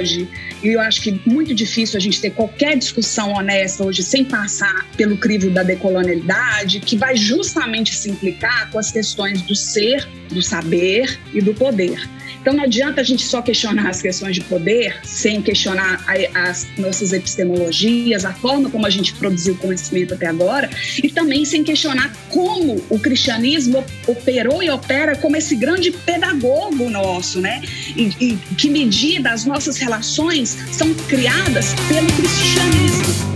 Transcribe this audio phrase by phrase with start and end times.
[0.00, 0.28] hoje,
[0.62, 4.86] e eu acho que muito difícil a gente ter qualquer discussão honesta hoje sem passar
[4.96, 10.42] pelo crivo da decolonialidade, que vai justamente se implicar com as questões do ser, do
[10.42, 12.08] saber e do poder.
[12.40, 17.12] Então não adianta a gente só questionar as questões de poder sem questionar as nossas
[17.12, 20.70] epistemologias, a forma como a gente produziu conhecimento até agora,
[21.02, 27.40] e também sem questionar como o cristianismo operou e opera como esse grande pedagogo nosso,
[27.40, 27.62] né?
[27.94, 33.29] E, e que medida as nossas relações são criadas pelo cristianismo.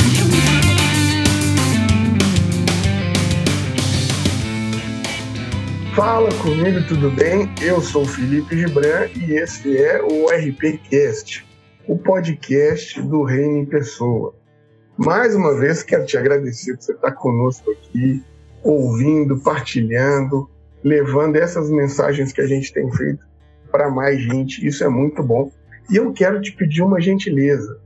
[5.95, 7.49] Fala comigo, tudo bem?
[7.63, 11.47] Eu sou Felipe Gibran e esse é o RPCast,
[11.87, 14.35] o podcast do Reino em Pessoa.
[14.97, 18.25] Mais uma vez quero te agradecer por você estar conosco aqui,
[18.65, 20.51] ouvindo, partilhando,
[20.83, 23.25] levando essas mensagens que a gente tem feito
[23.71, 24.67] para mais gente.
[24.67, 25.53] Isso é muito bom.
[25.89, 27.79] E eu quero te pedir uma gentileza.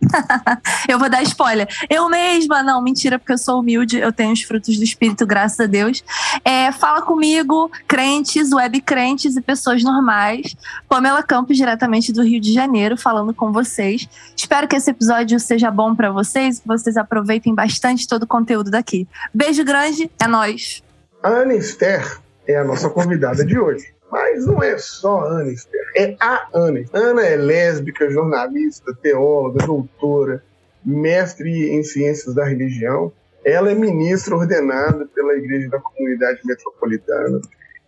[0.88, 1.68] eu vou dar spoiler.
[1.90, 5.60] Eu mesma, não, mentira, porque eu sou humilde, eu tenho os frutos do Espírito, graças
[5.60, 6.02] a Deus.
[6.42, 10.56] É, fala comigo, crentes, web crentes e pessoas normais.
[10.88, 14.08] Pamela Campos, diretamente do Rio de Janeiro, falando com vocês.
[14.34, 18.70] Espero que esse episódio seja bom para vocês, que vocês aproveitem bastante todo o conteúdo
[18.70, 19.06] daqui.
[19.34, 20.82] Beijo grande, é nós.
[21.22, 23.94] A Esther é a nossa convidada de hoje.
[24.10, 26.82] Mas não é só a Esther, é a Ana.
[26.94, 30.42] Ana é lésbica, jornalista, teóloga, doutora,
[30.84, 33.12] mestre em ciências da religião.
[33.44, 37.40] Ela é ministra ordenada pela Igreja da Comunidade Metropolitana.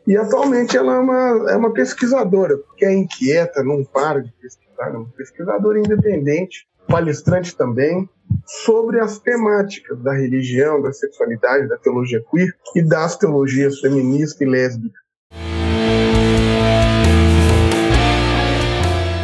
[0.06, 4.88] E atualmente ela é uma, é uma pesquisadora, porque é inquieta, não para de pesquisar,
[4.88, 8.08] é uma pesquisadora independente, palestrante também,
[8.46, 14.46] sobre as temáticas da religião, da sexualidade, da teologia queer e das teologias feminista e
[14.46, 15.00] lésbica.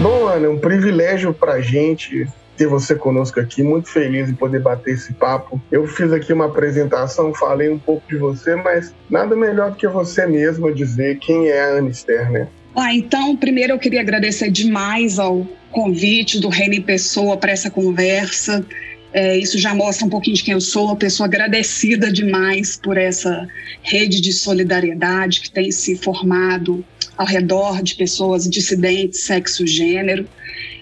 [0.00, 2.26] Bom, Ana, é um privilégio para a gente
[2.56, 5.60] ter você conosco aqui, muito feliz em poder bater esse papo.
[5.70, 9.86] Eu fiz aqui uma apresentação, falei um pouco de você, mas nada melhor do que
[9.86, 12.48] você mesma dizer quem é a Ana Esther, né?
[12.80, 18.64] Ah, então, primeiro eu queria agradecer demais ao convite do em Pessoa para essa conversa.
[19.12, 22.96] É, isso já mostra um pouquinho de quem eu sou, uma pessoa agradecida demais por
[22.96, 23.48] essa
[23.82, 26.84] rede de solidariedade que tem se formado
[27.16, 30.28] ao redor de pessoas dissidentes, sexo, gênero.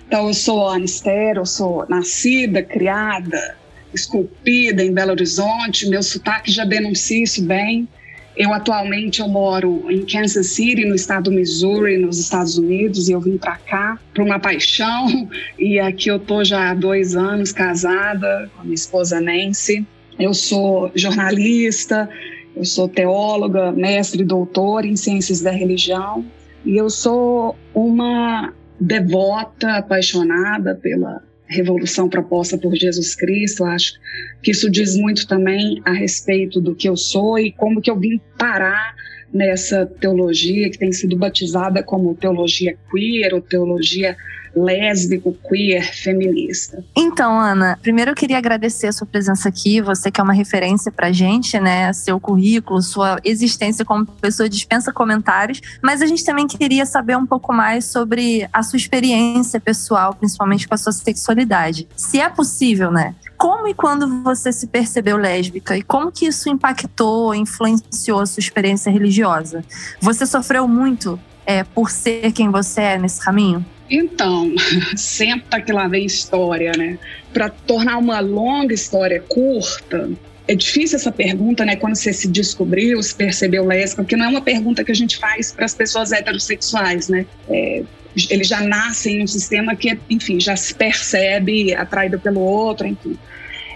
[0.07, 3.57] Então, eu sou Anister, eu sou nascida, criada,
[3.95, 7.89] esculpida em Belo Horizonte, meu sotaque já denuncia isso bem.
[8.37, 13.13] Eu atualmente eu moro em Kansas City, no estado do Missouri, nos Estados Unidos, e
[13.13, 15.07] eu vim para cá por uma paixão.
[15.59, 19.87] E aqui eu tô já há dois anos casada com a minha esposa Nancy.
[20.19, 22.09] Eu sou jornalista,
[22.55, 26.25] eu sou teóloga, mestre e doutora em ciências da religião.
[26.65, 33.65] E eu sou uma devota, apaixonada pela revolução proposta por Jesus Cristo.
[33.65, 33.95] Acho
[34.43, 37.99] que isso diz muito também a respeito do que eu sou e como que eu
[37.99, 38.95] vim parar
[39.37, 44.17] nessa teologia que tem sido batizada como teologia queer ou teologia
[44.57, 46.83] lésbico, queer, feminista.
[46.97, 50.91] Então, Ana, primeiro eu queria agradecer a sua presença aqui, você que é uma referência
[50.91, 51.93] pra gente, né?
[51.93, 57.27] Seu currículo, sua existência como pessoa dispensa comentários, mas a gente também queria saber um
[57.27, 61.87] pouco mais sobre a sua experiência pessoal, principalmente com a sua sexualidade.
[61.95, 63.15] Se é possível, né?
[63.37, 68.41] Como e quando você se percebeu lésbica e como que isso impactou, influenciou a sua
[68.41, 69.65] experiência religiosa?
[70.01, 73.65] Você sofreu muito é, por ser quem você é nesse caminho?
[73.89, 74.53] Então,
[74.97, 76.99] senta que lá vem história, né?
[77.33, 80.11] Para tornar uma longa história curta,
[80.49, 81.77] é difícil essa pergunta, né?
[81.77, 85.19] Quando você se descobriu, se percebeu lésbica, porque não é uma pergunta que a gente
[85.19, 87.27] faz para as pessoas heterossexuais, né?
[87.49, 87.83] É,
[88.31, 93.19] eles já nascem em um sistema que, enfim, já se percebe atraído pelo outro, enfim.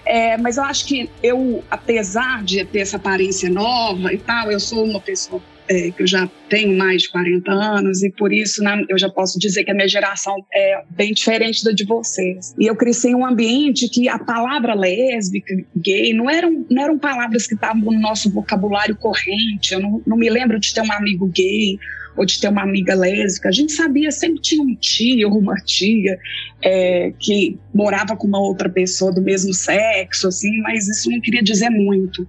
[0.04, 4.58] É, mas eu acho que eu, apesar de ter essa aparência nova e tal, eu
[4.58, 8.60] sou uma pessoa é, que eu já tenho mais de 40 anos e por isso
[8.60, 12.52] na, eu já posso dizer que a minha geração é bem diferente da de vocês.
[12.58, 16.98] E eu cresci em um ambiente que a palavra lésbica, gay, não eram, não eram
[16.98, 19.72] palavras que estavam no nosso vocabulário corrente.
[19.72, 21.78] Eu não, não me lembro de ter um amigo gay
[22.17, 23.49] ou de ter uma amiga lésbica.
[23.49, 26.19] A gente sabia, sempre tinha um tio ou uma tia
[26.62, 31.43] é, que morava com uma outra pessoa do mesmo sexo, assim, mas isso não queria
[31.43, 32.27] dizer muito.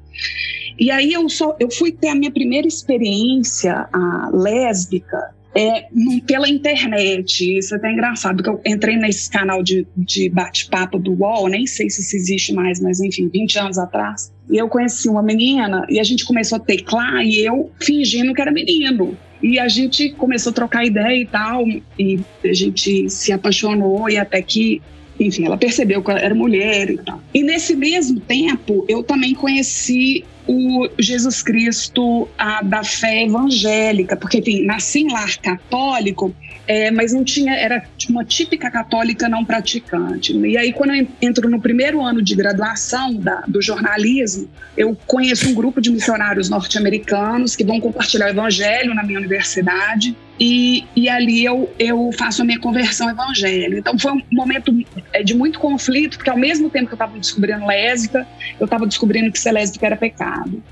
[0.79, 5.87] E aí eu, só, eu fui ter a minha primeira experiência a, lésbica é,
[6.25, 7.57] pela internet.
[7.57, 11.67] Isso é até engraçado, porque eu entrei nesse canal de, de bate-papo do UOL, nem
[11.67, 14.31] sei se isso existe mais, mas enfim, 20 anos atrás.
[14.49, 18.41] E eu conheci uma menina e a gente começou a teclar e eu fingindo que
[18.41, 19.17] era menino.
[19.41, 21.65] E a gente começou a trocar ideia e tal,
[21.97, 24.81] e a gente se apaixonou e até que,
[25.19, 27.21] enfim, ela percebeu que ela era mulher e tal.
[27.33, 34.39] E nesse mesmo tempo, eu também conheci o Jesus Cristo a, da fé evangélica, porque,
[34.39, 36.35] enfim, nasci em lar católico,
[36.71, 40.31] é, mas não tinha, era uma típica católica não praticante.
[40.37, 44.47] E aí, quando eu entro no primeiro ano de graduação da, do jornalismo,
[44.77, 50.15] eu conheço um grupo de missionários norte-americanos que vão compartilhar o evangelho na minha universidade.
[50.39, 53.77] E, e, ali eu, eu faço a minha conversão evangélica.
[53.77, 54.73] Então foi um momento
[55.11, 58.25] é, de muito conflito, porque ao mesmo tempo que eu estava descobrindo lésbica,
[58.57, 60.63] eu estava descobrindo que ser lésbica era pecado.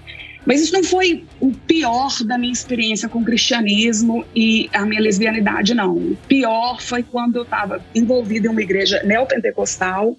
[0.45, 5.01] Mas isso não foi o pior da minha experiência com o cristianismo e a minha
[5.01, 5.95] lesbianidade, não.
[5.95, 10.15] O pior foi quando eu estava envolvida em uma igreja neopentecostal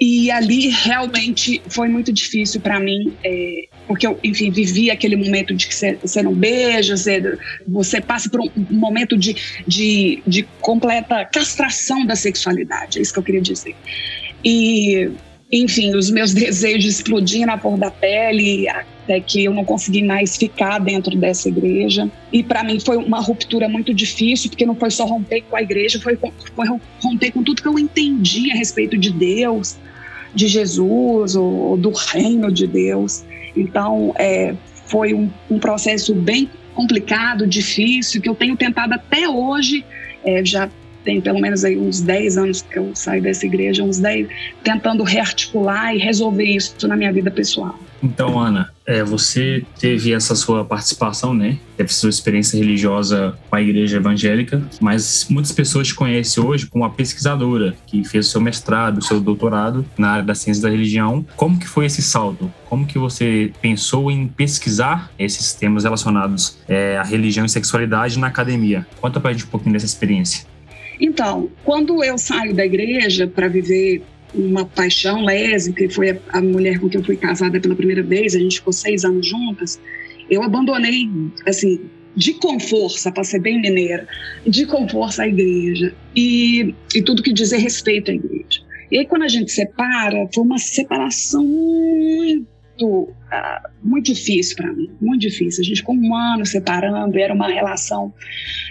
[0.00, 5.54] e ali realmente foi muito difícil para mim, é, porque eu, enfim, vivi aquele momento
[5.54, 11.24] de que você, não beija, você, você passa por um, momento de, de, de completa
[11.24, 13.74] castração da sexualidade, é isso que eu queria dizer.
[14.44, 15.10] E
[15.50, 18.66] enfim, os meus desejos explodiam na cor da pele,
[19.04, 22.10] até que eu não consegui mais ficar dentro dessa igreja.
[22.32, 25.62] E para mim foi uma ruptura muito difícil, porque não foi só romper com a
[25.62, 26.66] igreja, foi, foi
[27.00, 29.76] romper com tudo que eu entendi a respeito de Deus,
[30.34, 33.22] de Jesus, ou, ou do reino de Deus.
[33.54, 34.54] Então, é,
[34.86, 39.84] foi um, um, processo bem complicado, difícil, que eu tenho tentado até hoje,
[40.24, 40.68] é, já
[41.04, 44.26] tem pelo menos aí uns 10 anos que eu saio dessa igreja, uns 10,
[44.62, 47.78] tentando rearticular e resolver isso na minha vida pessoal.
[48.04, 51.58] Então, Ana, é, você teve essa sua participação, né?
[51.74, 56.84] Teve sua experiência religiosa com a igreja evangélica, mas muitas pessoas te conhecem hoje como
[56.84, 61.24] uma pesquisadora que fez seu mestrado, seu doutorado na área da ciência da religião.
[61.34, 62.52] Como que foi esse salto?
[62.68, 68.26] Como que você pensou em pesquisar esses temas relacionados é, à religião e sexualidade na
[68.26, 68.86] academia?
[69.00, 70.46] Conta pra gente um pouquinho dessa experiência.
[71.00, 74.02] Então, quando eu saio da igreja para viver
[74.34, 78.34] uma paixão lésbica, e foi a mulher com quem eu fui casada pela primeira vez,
[78.34, 79.80] a gente ficou seis anos juntas,
[80.28, 81.08] eu abandonei,
[81.46, 81.80] assim,
[82.16, 84.06] de com força, para ser bem mineira,
[84.46, 88.62] de com força a igreja e, e tudo que dizer respeito à igreja.
[88.90, 92.46] E aí, quando a gente separa, foi uma separação muito,
[92.84, 95.62] uh, muito difícil para mim, muito difícil.
[95.62, 98.12] A gente ficou um ano separando, era uma relação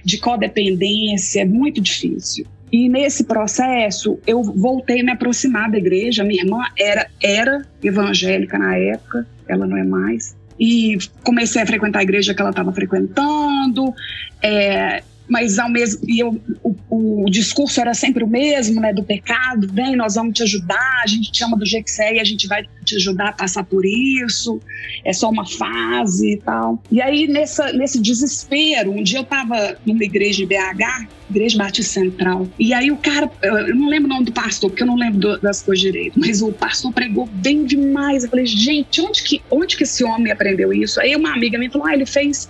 [0.06, 2.46] de codependência, muito difícil.
[2.74, 6.24] E nesse processo, eu voltei a me aproximar da igreja.
[6.24, 10.36] Minha irmã era, era evangélica na época, ela não é mais.
[10.60, 13.94] E comecei a frequentar a igreja que ela estava frequentando.
[14.42, 19.04] É, mas ao mesmo e eu, o, o, discurso era sempre o mesmo, né, do
[19.04, 22.16] pecado, vem, nós vamos te ajudar, a gente te ama do jeito que você é
[22.16, 24.60] e a gente vai te ajudar a passar por isso,
[25.06, 26.82] é só uma fase e tal.
[26.92, 32.02] E aí, nessa, nesse desespero, um dia eu estava numa igreja de BH, Igreja Batista
[32.02, 34.96] Central, e aí o cara, eu não lembro o nome do pastor, porque eu não
[34.96, 39.24] lembro do, das coisas direito, mas o pastor pregou bem demais, eu falei, gente, onde
[39.24, 41.00] que, onde que esse homem aprendeu isso?
[41.00, 42.50] Aí uma amiga me falou, ah, ele fez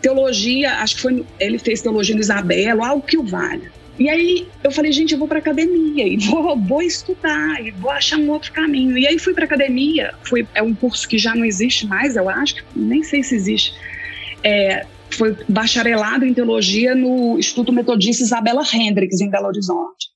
[0.00, 3.70] teologia, acho que foi, ele fez teologia no Isabelo, algo que o valha.
[3.98, 7.90] E aí eu falei, gente, eu vou para academia e vou, vou estudar e vou
[7.90, 8.96] achar um outro caminho.
[8.96, 12.28] E aí fui para academia, foi é um curso que já não existe mais, eu
[12.28, 13.74] acho, nem sei se existe.
[14.42, 20.08] É, foi bacharelado em teologia no Instituto Metodista Isabela Hendricks, em Belo Horizonte.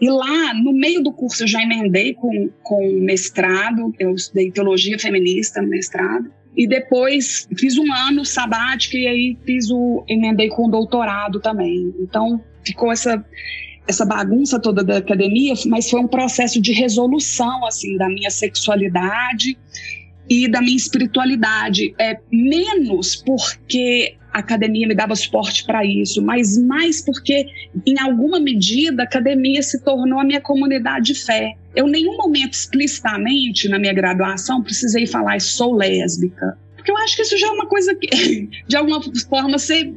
[0.00, 4.98] E lá, no meio do curso, eu já emendei com, com mestrado, eu estudei teologia
[4.98, 6.30] feminista no mestrado.
[6.58, 11.94] E depois fiz um ano sabático e aí fiz o emendei com o doutorado também.
[12.00, 13.24] Então ficou essa
[13.86, 19.56] essa bagunça toda da academia, mas foi um processo de resolução assim da minha sexualidade
[20.28, 21.94] e da minha espiritualidade.
[21.98, 27.46] É menos porque a academia me dava suporte para isso, mas mais porque,
[27.86, 31.54] em alguma medida, a academia se tornou a minha comunidade de fé.
[31.78, 36.58] Eu, em nenhum momento, explicitamente, na minha graduação, precisei falar, sou lésbica.
[36.74, 39.92] Porque eu acho que isso já é uma coisa que, de alguma forma, você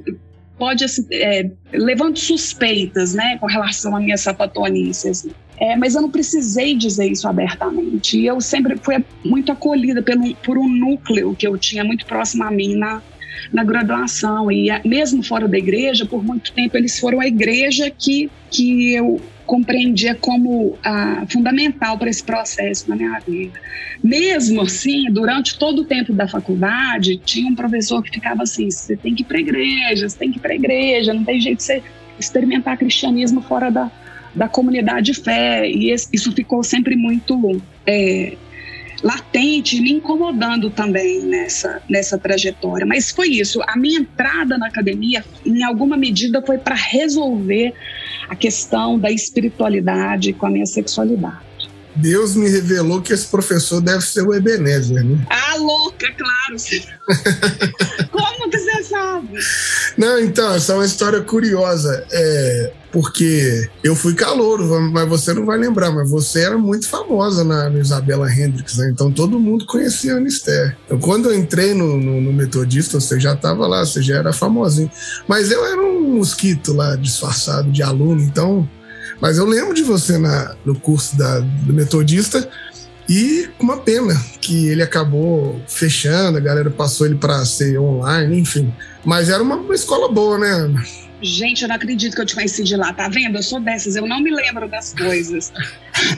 [0.59, 5.31] pode, assim, é, levando suspeitas, né, com relação à minha sapatonice, assim.
[5.59, 8.19] É, mas eu não precisei dizer isso abertamente.
[8.19, 12.43] E eu sempre fui muito acolhida pelo, por um núcleo que eu tinha muito próximo
[12.43, 13.01] a mim na,
[13.51, 14.51] na graduação.
[14.51, 19.19] E mesmo fora da igreja, por muito tempo, eles foram a igreja que, que eu
[19.51, 23.59] compreendia como ah, fundamental para esse processo na minha vida.
[24.01, 28.95] Mesmo assim, durante todo o tempo da faculdade, tinha um professor que ficava assim: você
[28.95, 31.65] tem que ir para igreja, você tem que ir para igreja, não tem jeito de
[31.65, 31.83] você
[32.17, 33.91] experimentar cristianismo fora da,
[34.33, 35.69] da comunidade de fé.
[35.69, 38.37] E isso ficou sempre muito é,
[39.03, 42.85] latente, me incomodando também nessa, nessa trajetória.
[42.85, 43.61] Mas foi isso.
[43.67, 47.73] A minha entrada na academia, em alguma medida, foi para resolver
[48.31, 51.51] a questão da espiritualidade com a minha sexualidade.
[51.93, 55.19] Deus me revelou que esse professor deve ser o Ebenezer, né?
[55.29, 56.55] Ah, louca, claro.
[58.09, 59.37] Como que você sabe?
[59.97, 62.05] Não, então, essa é uma história curiosa.
[62.11, 67.43] É, porque eu fui calouro, mas você não vai lembrar, mas você era muito famosa
[67.43, 68.89] na, na Isabela Hendricks, né?
[68.91, 70.77] Então todo mundo conhecia a Anister.
[70.85, 74.33] Então quando eu entrei no, no, no Metodista, você já estava lá, você já era
[74.33, 74.91] famosinho.
[75.27, 78.67] Mas eu era um mosquito lá, disfarçado de aluno, então
[79.21, 82.49] mas eu lembro de você na, no curso da, do Metodista
[83.09, 88.73] e uma pena que ele acabou fechando, a galera passou ele para ser online, enfim.
[89.03, 90.83] Mas era uma, uma escola boa, né, Ana?
[91.21, 93.37] Gente, eu não acredito que eu te conheci de lá, tá vendo?
[93.37, 95.53] Eu sou dessas, eu não me lembro das coisas.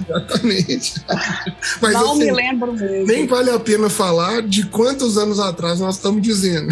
[0.08, 0.94] Exatamente.
[1.82, 3.06] Mas, não assim, me lembro mesmo.
[3.06, 6.70] Nem vale a pena falar de quantos anos atrás nós estamos dizendo.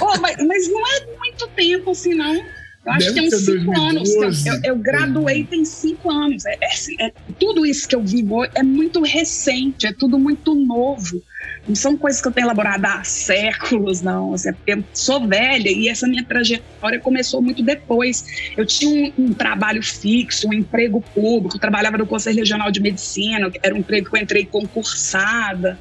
[0.00, 2.61] Oh, mas, mas não é muito tempo assim, não.
[2.84, 4.46] Eu acho Deve que tem uns cinco 2012, anos.
[4.46, 6.44] Eu, eu, graduei tem cinco anos.
[6.44, 11.22] É, é, é, tudo isso que eu vivo é muito recente, é tudo muito novo.
[11.66, 14.34] Não são coisas que eu tenho elaborado há séculos, não.
[14.34, 18.52] Assim, é eu sou velha e essa minha trajetória começou muito depois.
[18.56, 23.48] Eu tinha um, um trabalho fixo, um emprego público, trabalhava no Conselho Regional de Medicina,
[23.62, 25.78] era um emprego que eu entrei concursada.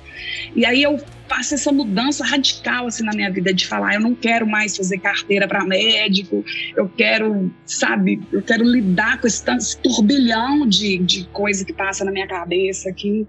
[0.55, 4.13] E aí eu faço essa mudança radical assim na minha vida de falar, eu não
[4.13, 6.43] quero mais fazer carteira para médico,
[6.75, 12.03] eu quero, sabe, eu quero lidar com esse, esse turbilhão de, de coisa que passa
[12.03, 13.25] na minha cabeça aqui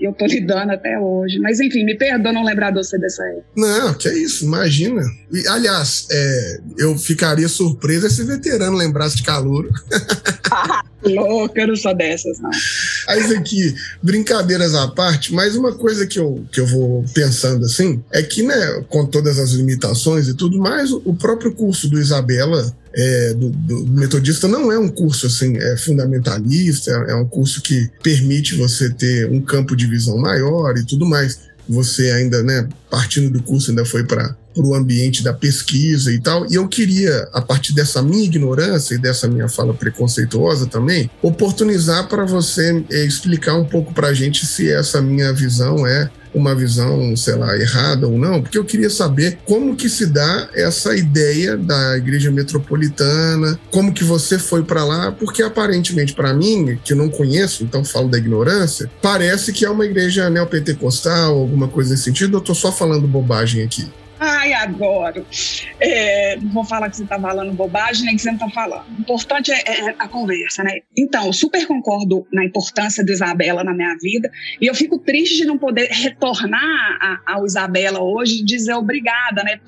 [0.00, 1.38] eu tô lidando até hoje.
[1.38, 3.46] Mas enfim, me perdoa não lembrar de você dessa época.
[3.54, 5.02] Não, que é isso, imagina.
[5.30, 9.68] E, aliás, é, eu ficaria surpresa se veterano lembrasse de Calouro.
[10.50, 12.50] ah, louca, eu não sou dessas, não.
[13.06, 18.02] Mas aqui, brincadeiras à parte, mas uma coisa que eu, que eu vou pensando assim,
[18.10, 22.74] é que, né, com todas as limitações e tudo mais, o próprio curso do Isabela
[22.92, 27.62] é, do, do, metodista não é um curso assim é fundamentalista, é, é um curso
[27.62, 31.50] que permite você ter um campo de visão maior e tudo mais.
[31.68, 36.46] Você ainda, né, partindo do curso, ainda foi para o ambiente da pesquisa e tal.
[36.50, 42.08] E eu queria, a partir dessa minha ignorância e dessa minha fala preconceituosa também, oportunizar
[42.08, 46.54] para você é, explicar um pouco para a gente se essa minha visão é uma
[46.54, 50.94] visão, sei lá, errada ou não, porque eu queria saber como que se dá essa
[50.94, 56.94] ideia da igreja metropolitana, como que você foi para lá, porque aparentemente para mim, que
[56.94, 62.04] não conheço, então falo da ignorância, parece que é uma igreja neopentecostal, alguma coisa nesse
[62.04, 63.88] sentido, eu tô só falando bobagem aqui.
[64.22, 65.24] Ai, agora.
[65.80, 68.84] É, não vou falar que você está falando bobagem, nem que você não está falando.
[68.98, 70.80] O importante é, é, a conversa, né?
[70.94, 74.30] Então, super concordo na importância de Isabela na minha vida.
[74.60, 79.58] E eu fico triste de não poder retornar ao Isabela hoje e dizer obrigada, né,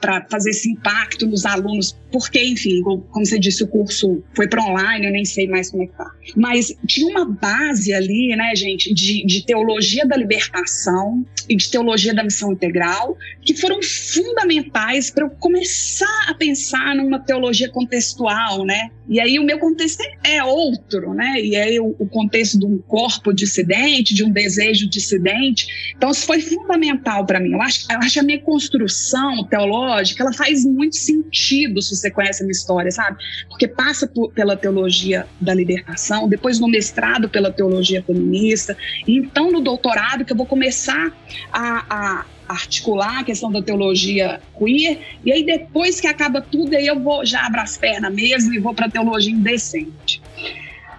[0.00, 1.94] para fazer esse impacto nos alunos.
[2.10, 5.82] Porque, enfim, como você disse, o curso foi para online, eu nem sei mais como
[5.82, 6.10] é que tá.
[6.34, 12.14] Mas tinha uma base ali, né, gente, de, de teologia da libertação e de teologia
[12.14, 18.90] da missão integral, que foram fundamentais para eu começar a pensar numa teologia contextual, né?
[19.08, 21.40] E aí o meu contexto é outro, né?
[21.40, 25.92] E aí o, o contexto de um corpo dissidente, de um desejo dissidente.
[25.96, 27.52] Então isso foi fundamental para mim.
[27.52, 32.42] Eu acho, eu acho a minha construção teológica, ela faz muito sentido se você conhece
[32.42, 33.18] a minha história, sabe?
[33.48, 39.50] Porque passa por, pela teologia da libertação, depois no mestrado pela teologia feminista, e então
[39.50, 41.12] no doutorado que eu vou começar
[41.52, 46.86] a, a articular a questão da teologia queer, e aí depois que acaba tudo, aí
[46.86, 50.20] eu vou já abro as pernas mesmo e vou para a teologia indecente.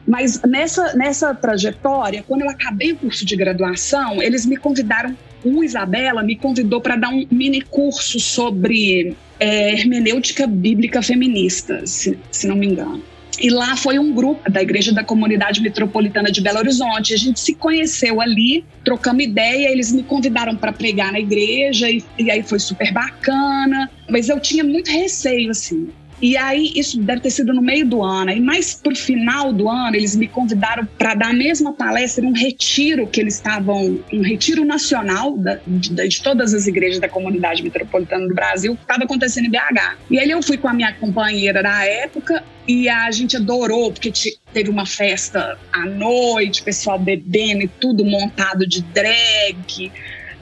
[0.08, 5.64] Mas nessa, nessa trajetória, quando eu acabei o curso de graduação, eles me convidaram, o
[5.64, 12.48] Isabela me convidou para dar um mini curso sobre é, hermenêutica bíblica feminista, se, se
[12.48, 13.04] não me engano.
[13.40, 17.14] E lá foi um grupo da Igreja da Comunidade Metropolitana de Belo Horizonte.
[17.14, 22.04] A gente se conheceu ali, trocamos ideia, eles me convidaram para pregar na igreja e,
[22.18, 23.90] e aí foi super bacana.
[24.10, 25.90] Mas eu tinha muito receio, assim.
[26.22, 28.32] E aí, isso deve ter sido no meio do ano.
[28.32, 32.34] E mais pro final do ano, eles me convidaram para dar a mesma palestra, um
[32.34, 37.64] retiro que eles estavam, um retiro nacional da, de, de, todas as igrejas da comunidade
[37.64, 39.98] metropolitana do Brasil, que estava acontecendo em BH.
[40.12, 44.12] E aí eu fui com a minha companheira da época e a gente adorou, porque
[44.54, 49.92] teve uma festa à noite, pessoal bebendo e tudo montado de drag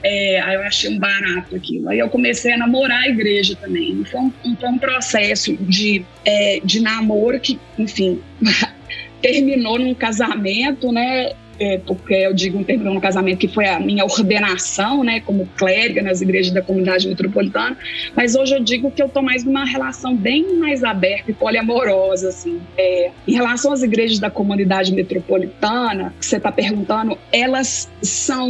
[0.02, 1.88] é, aí eu achei um barato aquilo.
[1.88, 4.02] Aí eu comecei a namorar a igreja também.
[4.04, 8.20] Foi um, um, um processo de, é, de namoro que, enfim,
[9.20, 11.32] terminou num casamento, né?
[11.60, 15.46] É, porque eu digo um termo no casamento que foi a minha ordenação, né, como
[15.58, 17.76] clériga nas igrejas da comunidade metropolitana,
[18.16, 22.30] mas hoje eu digo que eu estou mais numa relação bem mais aberta e poliamorosa,
[22.30, 22.60] assim.
[22.78, 28.48] É, em relação às igrejas da comunidade metropolitana, que você está perguntando, elas são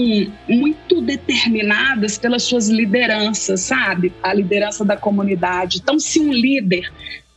[0.49, 4.12] muito determinadas pelas suas lideranças, sabe?
[4.23, 5.79] A liderança da comunidade.
[5.83, 6.90] Então, se um líder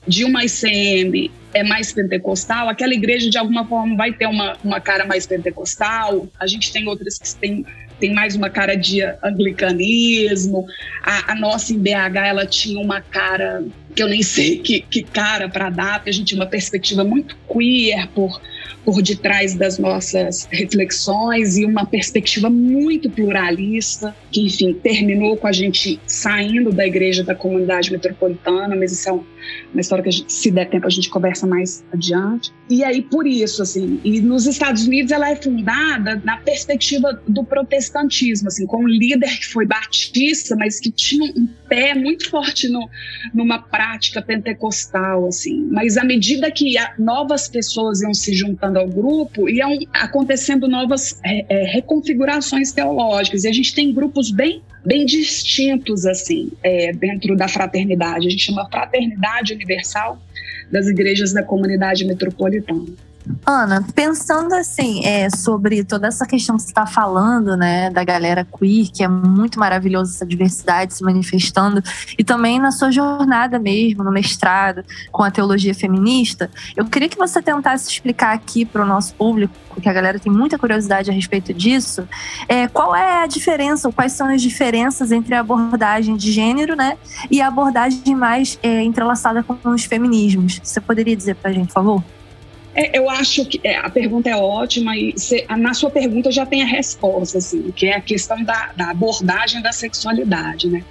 [0.08, 4.80] de uma ICM é mais pentecostal, aquela igreja de alguma forma vai ter uma, uma
[4.80, 7.66] cara mais pentecostal, a gente tem outras que têm
[8.00, 10.66] tem mais uma cara de anglicanismo.
[11.02, 13.64] A, a, nossa em BH ela tinha uma cara
[13.96, 17.06] que eu nem sei que, que cara para dar, porque a gente tinha uma perspectiva
[17.06, 18.42] muito queer por
[18.84, 25.52] por detrás das nossas reflexões e uma perspectiva muito pluralista, que, enfim, terminou com a
[25.52, 29.14] gente saindo da igreja da comunidade metropolitana, mas isso é
[29.74, 32.52] uma história que, gente, se der tempo, a gente conversa mais adiante.
[32.70, 37.44] E aí, por isso, assim, e nos Estados Unidos ela é fundada na perspectiva do
[37.44, 42.70] protestantismo, assim, com um líder que foi batista, mas que tinha um pé muito forte
[42.70, 42.88] no,
[43.34, 45.68] numa prática pentecostal, assim.
[45.72, 51.46] Mas à medida que novas pessoas iam se juntando ao grupo, iam acontecendo novas é,
[51.50, 53.44] é, reconfigurações teológicas.
[53.44, 58.28] E a gente tem grupos bem bem distintos assim é, dentro da fraternidade.
[58.28, 60.22] A gente chama fraternidade universal
[60.72, 62.86] das igrejas da comunidade metropolitana.
[63.46, 68.46] Ana, pensando assim, é, sobre toda essa questão que você está falando, né, da galera
[68.46, 71.82] queer, que é muito maravilhoso essa diversidade se manifestando,
[72.18, 77.18] e também na sua jornada mesmo, no mestrado, com a teologia feminista, eu queria que
[77.18, 81.14] você tentasse explicar aqui para o nosso público, porque a galera tem muita curiosidade a
[81.14, 82.08] respeito disso,
[82.48, 86.76] é, qual é a diferença, ou quais são as diferenças entre a abordagem de gênero,
[86.76, 86.98] né,
[87.30, 90.60] e a abordagem mais é, entrelaçada com os feminismos.
[90.64, 92.04] Você poderia dizer para a gente, por favor?
[92.76, 96.46] É, eu acho que é, a pergunta é ótima e cê, na sua pergunta já
[96.46, 100.84] tem a resposta, assim, que é a questão da, da abordagem da sexualidade, né?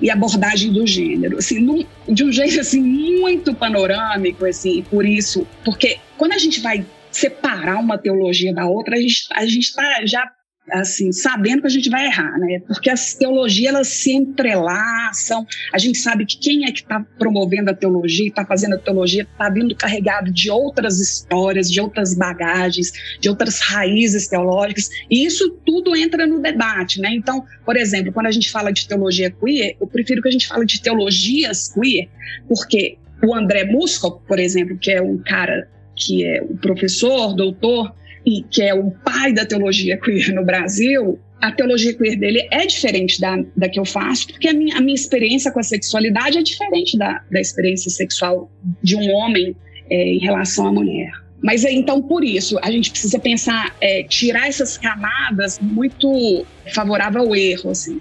[0.00, 5.46] E abordagem do gênero, assim, num, de um jeito assim muito panorâmico, assim, por isso,
[5.64, 10.06] porque quando a gente vai separar uma teologia da outra, a gente a gente está
[10.06, 10.30] já
[10.72, 12.60] assim, sabendo que a gente vai errar, né?
[12.66, 15.46] Porque as teologias elas se entrelaçam.
[15.72, 19.22] A gente sabe que quem é que está promovendo a teologia, está fazendo a teologia,
[19.22, 24.88] está vindo carregado de outras histórias, de outras bagagens, de outras raízes teológicas.
[25.10, 27.10] E isso tudo entra no debate, né?
[27.12, 30.46] Então, por exemplo, quando a gente fala de teologia queer, eu prefiro que a gente
[30.46, 32.08] fale de teologias queer,
[32.48, 37.92] porque o André Musco, por exemplo, que é um cara que é um professor, doutor,
[38.28, 42.66] e que é o pai da teologia queer no Brasil, a teologia queer dele é
[42.66, 46.36] diferente da, da que eu faço, porque a minha, a minha experiência com a sexualidade
[46.36, 48.50] é diferente da, da experiência sexual
[48.82, 49.56] de um homem
[49.88, 51.10] é, em relação à mulher.
[51.42, 57.22] Mas é, então, por isso, a gente precisa pensar, é, tirar essas camadas muito favorável
[57.22, 57.98] ao erro, assim.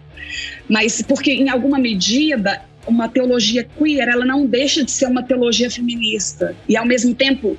[0.67, 5.69] Mas porque, em alguma medida, uma teologia queer, ela não deixa de ser uma teologia
[5.69, 6.55] feminista.
[6.67, 7.57] E, ao mesmo tempo,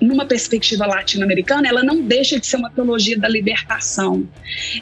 [0.00, 4.26] numa perspectiva latino-americana, ela não deixa de ser uma teologia da libertação.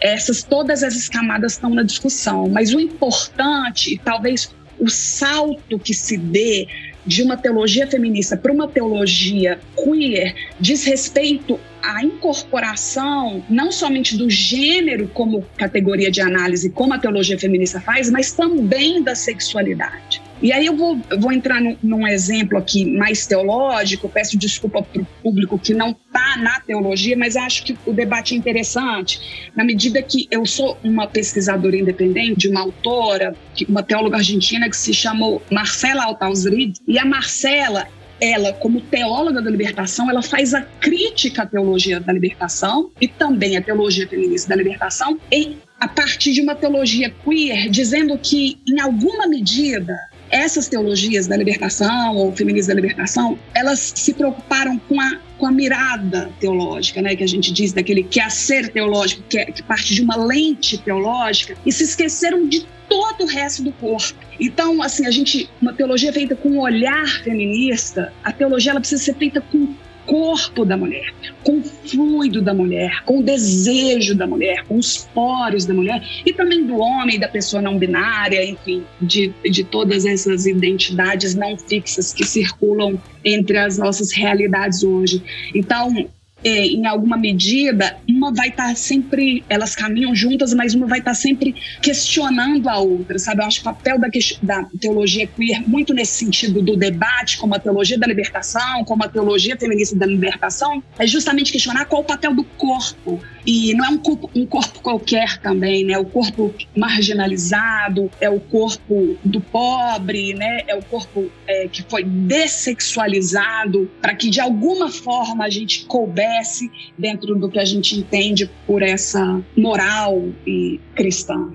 [0.01, 2.49] Essas, todas essas camadas estão na discussão.
[2.49, 6.69] Mas o importante, e talvez o salto que se dê
[7.07, 14.29] de uma teologia feminista para uma teologia queer diz respeito à incorporação não somente do
[14.29, 20.21] gênero como categoria de análise, como a teologia feminista faz, mas também da sexualidade.
[20.43, 24.83] E aí eu vou, eu vou entrar num, num, exemplo aqui mais teológico, peço desculpa
[24.83, 29.49] para o público que não está na teologia, mas acho que o debate é interessante,
[29.57, 33.35] na medida que eu sou uma pesquisadora independente, uma autora,
[33.67, 37.89] uma teóloga argentina que se chamou Marcela Altausrid, e a Marcela,
[38.21, 43.57] ela, como teóloga da libertação, ela faz a crítica à teologia da libertação e também
[43.57, 48.81] à teologia feminista da libertação, e a partir de uma teologia queer, dizendo que, em
[48.81, 49.95] alguma medida,
[50.31, 55.53] essas teologias da libertação ou feminismo da libertação, elas se preocuparam com a, com a
[55.53, 59.63] mirada teológica, né, que a gente diz daquele que é ser teológico, que, é, que
[59.63, 64.19] parte de uma lente teológica, e se esqueceram de todo o resto do corpo.
[64.39, 69.03] Então, assim, a gente, uma teologia feita com um olhar feminista, a teologia ela precisa
[69.03, 69.75] ser feita com
[70.07, 74.99] corpo da mulher, com o fluido da mulher, com o desejo da mulher, com os
[75.13, 80.05] poros da mulher e também do homem, da pessoa não binária, enfim, de, de todas
[80.05, 85.23] essas identidades não fixas que circulam entre as nossas realidades hoje.
[85.55, 86.09] Então,
[86.49, 91.13] em alguma medida, uma vai estar tá sempre, elas caminham juntas, mas uma vai estar
[91.13, 93.43] tá sempre questionando a outra, sabe?
[93.43, 94.09] Eu acho que o papel da,
[94.43, 99.09] da teologia queer, muito nesse sentido do debate, como a teologia da libertação, como a
[99.09, 103.21] teologia feminista da libertação, é justamente questionar qual o papel do corpo.
[103.47, 105.97] E não é um corpo, um corpo qualquer também, né?
[105.99, 110.63] O corpo marginalizado, é o corpo do pobre, né?
[110.67, 116.71] É o corpo é, que foi dessexualizado para que de alguma forma a gente acontece
[116.99, 121.53] dentro do que a gente entende por essa moral e cristã.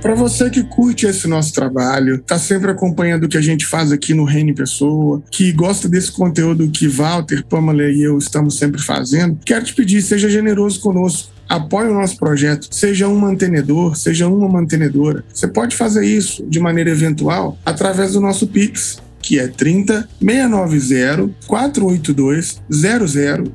[0.00, 3.92] Para você que curte esse nosso trabalho, tá sempre acompanhando o que a gente faz
[3.92, 8.80] aqui no Reino Pessoa, que gosta desse conteúdo que Walter, Pamela e eu estamos sempre
[8.80, 14.28] fazendo, quero te pedir, seja generoso conosco apoie o nosso projeto, seja um mantenedor, seja
[14.28, 15.24] uma mantenedora.
[15.34, 21.34] Você pode fazer isso de maneira eventual através do nosso Pix, que é 30 690
[21.48, 22.62] 482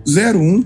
[0.06, 0.66] 0001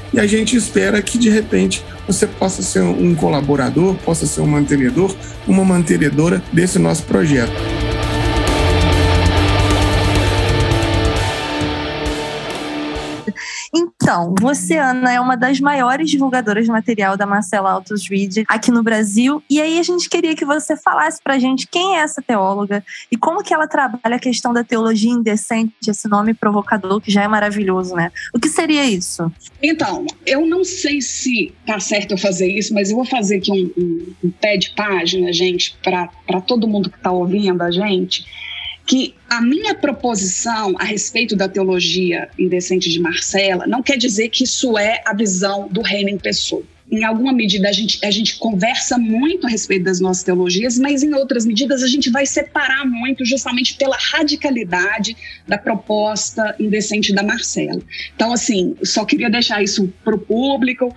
[0.13, 4.47] e a gente espera que de repente você possa ser um colaborador, possa ser um
[4.47, 5.15] mantenedor,
[5.47, 7.80] uma mantenedora desse nosso projeto.
[14.11, 18.69] Então, você, Ana, é uma das maiores divulgadoras de material da Marcela Altos Reed aqui
[18.69, 19.41] no Brasil.
[19.49, 23.15] E aí a gente queria que você falasse pra gente quem é essa teóloga e
[23.15, 27.27] como que ela trabalha a questão da teologia indecente, esse nome provocador que já é
[27.29, 28.11] maravilhoso, né?
[28.33, 29.31] O que seria isso?
[29.63, 33.49] Então, eu não sei se tá certo eu fazer isso, mas eu vou fazer aqui
[33.49, 38.25] um, um, um pé de página, gente, para todo mundo que está ouvindo a gente
[38.91, 44.43] que a minha proposição a respeito da teologia indecente de Marcela não quer dizer que
[44.43, 46.61] isso é a visão do reino em pessoa.
[46.91, 51.03] Em alguma medida a gente, a gente conversa muito a respeito das nossas teologias, mas
[51.03, 55.15] em outras medidas a gente vai separar muito justamente pela radicalidade
[55.47, 57.81] da proposta indecente da Marcela.
[58.13, 60.93] Então, assim, só queria deixar isso para o público.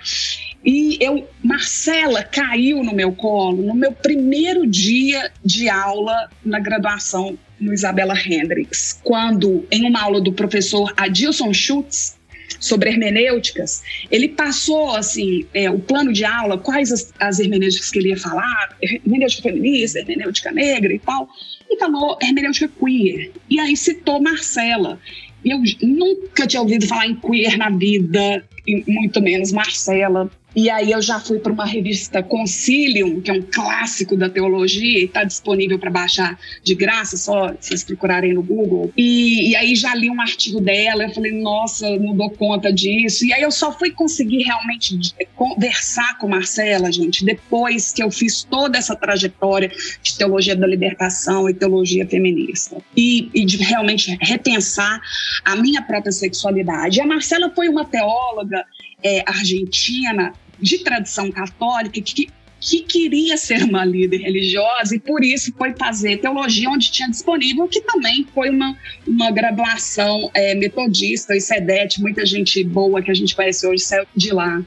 [0.64, 7.38] E eu, Marcela caiu no meu colo no meu primeiro dia de aula na graduação
[7.60, 12.16] no Isabela Hendricks, quando, em uma aula do professor Adilson Schutz,
[12.60, 17.98] sobre hermenêuticas, ele passou assim é, o plano de aula, quais as, as, hermenêuticas que
[17.98, 21.28] ele ia falar, hermenêutica feminista, hermenêutica negra e tal,
[21.70, 23.30] e falou hermenêutica queer.
[23.48, 24.98] E aí citou Marcela.
[25.44, 30.30] Eu nunca tinha ouvido falar em queer na vida, e muito menos Marcela.
[30.54, 35.00] E aí eu já fui para uma revista Concilium, que é um clássico da teologia,
[35.00, 38.92] e está disponível para baixar de graça, só vocês procurarem no Google.
[38.96, 43.24] E, e, aí já li um artigo dela, eu falei, nossa, não dou conta disso.
[43.26, 44.96] E aí eu só fui conseguir realmente
[45.34, 49.70] conversar com Marcela, gente, depois que eu fiz toda essa trajetória
[50.02, 52.76] de teologia da libertação e teologia feminista.
[52.96, 55.00] E, e de realmente repensar
[55.44, 56.98] a minha própria sexualidade.
[56.98, 58.64] E a Marcela foi uma teóloga
[59.02, 60.32] é, argentina
[60.64, 66.16] de tradição católica que, que queria ser uma líder religiosa e por isso foi fazer
[66.16, 68.74] teologia onde tinha disponível, que também foi uma,
[69.06, 74.06] uma graduação é, metodista e sedete, muita gente boa que a gente conhece hoje saiu
[74.16, 74.64] de lá.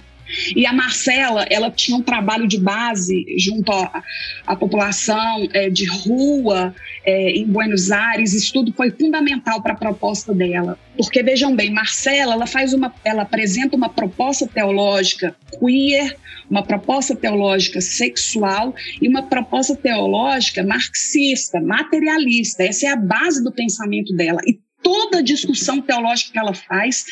[0.55, 6.73] E a Marcela, ela tinha um trabalho de base junto à, população é, de rua
[7.05, 8.33] é, em Buenos Aires.
[8.33, 10.77] Isso tudo foi fundamental para a proposta dela.
[10.95, 16.15] Porque vejam bem, Marcela, ela faz uma, ela apresenta uma proposta teológica queer,
[16.49, 22.63] uma proposta teológica sexual e uma proposta teológica marxista, materialista.
[22.63, 24.39] Essa é a base do pensamento dela.
[24.45, 27.05] E toda a discussão teológica que ela faz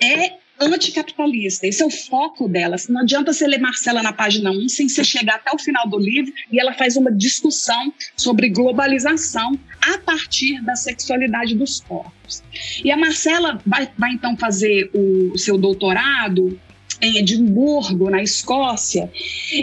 [0.00, 1.66] é anticapitalista.
[1.66, 2.76] Esse é o foco dela.
[2.88, 5.98] Não adianta você ler Marcela na página 1 sem você chegar até o final do
[5.98, 12.42] livro e ela faz uma discussão sobre globalização a partir da sexualidade dos corpos.
[12.82, 16.58] E a Marcela vai, vai então fazer o seu doutorado
[17.00, 19.10] em Edimburgo, na Escócia,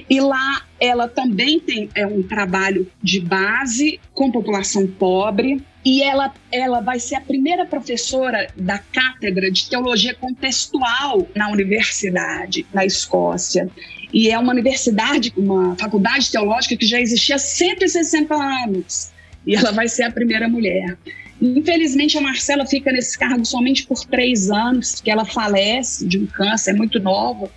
[0.09, 6.33] e lá ela também tem é, um trabalho de base com população pobre, e ela,
[6.51, 13.67] ela vai ser a primeira professora da cátedra de teologia contextual na universidade, na Escócia.
[14.13, 19.11] E é uma universidade, uma faculdade teológica que já existia há 160 anos.
[19.45, 20.97] E ela vai ser a primeira mulher.
[21.41, 26.27] Infelizmente, a Marcela fica nesse cargo somente por três anos, que ela falece de um
[26.27, 27.49] câncer, é muito nova.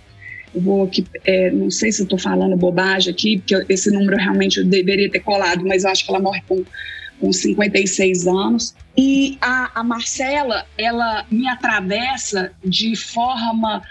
[0.55, 4.57] Eu vou aqui, é, não sei se estou falando bobagem aqui, porque esse número realmente
[4.57, 6.63] eu deveria ter colado, mas eu acho que ela morre com,
[7.19, 8.75] com 56 anos.
[8.97, 13.81] E a, a Marcela, ela me atravessa de forma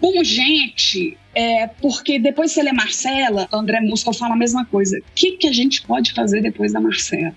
[0.00, 4.98] pungente, é, porque depois você lê Marcela, André Musco fala a mesma coisa.
[4.98, 7.34] O que, que a gente pode fazer depois da Marcela?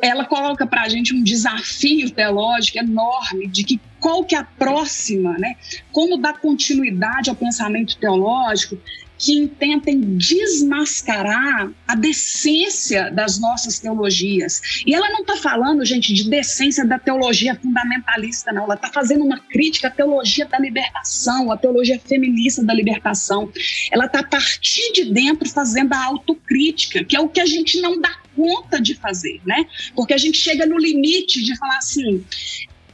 [0.00, 4.44] Ela coloca para a gente um desafio teológico enorme de que qual que é a
[4.44, 5.54] próxima, né?
[5.92, 8.78] Como dar continuidade ao pensamento teológico
[9.20, 14.82] que intentem desmascarar a decência das nossas teologias.
[14.86, 18.64] E ela não está falando, gente, de decência da teologia fundamentalista, não.
[18.64, 23.52] Ela está fazendo uma crítica à teologia da libertação, à teologia feminista da libertação.
[23.92, 27.78] Ela está a partir de dentro fazendo a autocrítica, que é o que a gente
[27.82, 29.66] não dá conta de fazer, né?
[29.94, 32.24] Porque a gente chega no limite de falar assim,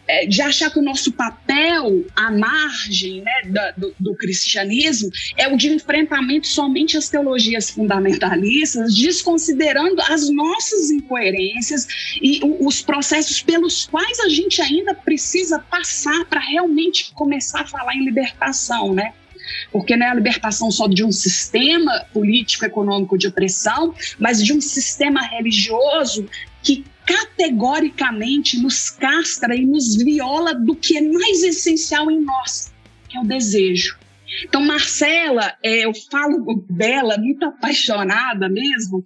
[0.09, 5.57] é, de achar que o nosso papel à margem né, do, do, cristianismo é o
[5.57, 11.87] de enfrentamento somente às teologias fundamentalistas, desconsiderando as nossas incoerências
[12.23, 17.95] e os processos pelos quais a gente ainda precisa passar para realmente começar a falar
[17.95, 19.13] em libertação, né?
[19.71, 24.61] porque não é a libertação só de um sistema político-econômico de opressão, mas de um
[24.61, 26.29] sistema religioso
[26.63, 32.73] que categoricamente nos castra e nos viola do que é mais essencial em nós,
[33.09, 33.97] que é o desejo.
[34.45, 39.05] Então, Marcela, é, eu falo dela muito apaixonada mesmo,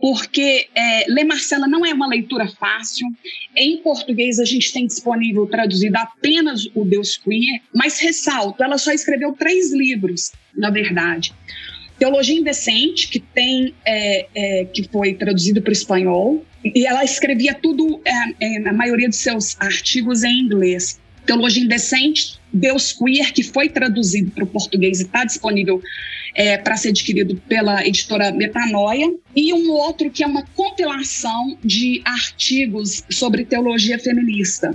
[0.00, 3.06] porque é, ler Marcela não é uma leitura fácil.
[3.56, 8.92] Em português, a gente tem disponível traduzido apenas o Deus Queer, mas ressalto, ela só
[8.92, 11.34] escreveu três livros, na verdade.
[12.00, 17.52] Teologia Indecente, que tem é, é, que foi traduzido para o espanhol, e ela escrevia
[17.52, 20.98] tudo, é, é, a maioria de seus artigos em inglês.
[21.26, 25.82] Teologia Indecente, Deus Queer, que foi traduzido para o português e está disponível
[26.34, 32.00] é, para ser adquirido pela editora Metanoia, e um outro que é uma compilação de
[32.06, 34.74] artigos sobre teologia feminista.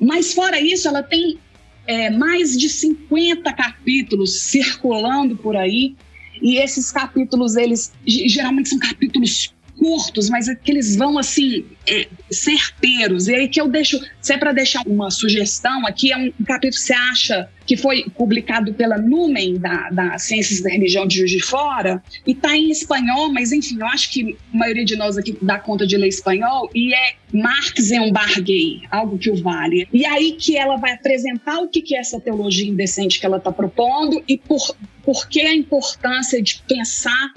[0.00, 1.36] Mas, fora isso, ela tem
[1.84, 5.96] é, mais de 50 capítulos circulando por aí,
[6.40, 12.06] e esses capítulos, eles geralmente são capítulos curtos, mas é que eles vão assim, é,
[12.30, 13.28] certeiros.
[13.28, 16.74] E aí que eu deixo, se é para deixar uma sugestão aqui, é um capítulo
[16.74, 21.30] que você acha que foi publicado pela Numen, da, da Ciências da Religião de Juiz
[21.30, 25.16] de Fora, e está em espanhol, mas enfim, eu acho que a maioria de nós
[25.16, 29.88] aqui dá conta de ler espanhol, e é Marx Embarguei, algo que o vale.
[29.92, 33.52] E aí que ela vai apresentar o que é essa teologia indecente que ela está
[33.52, 37.32] propondo e por, por que a importância de pensar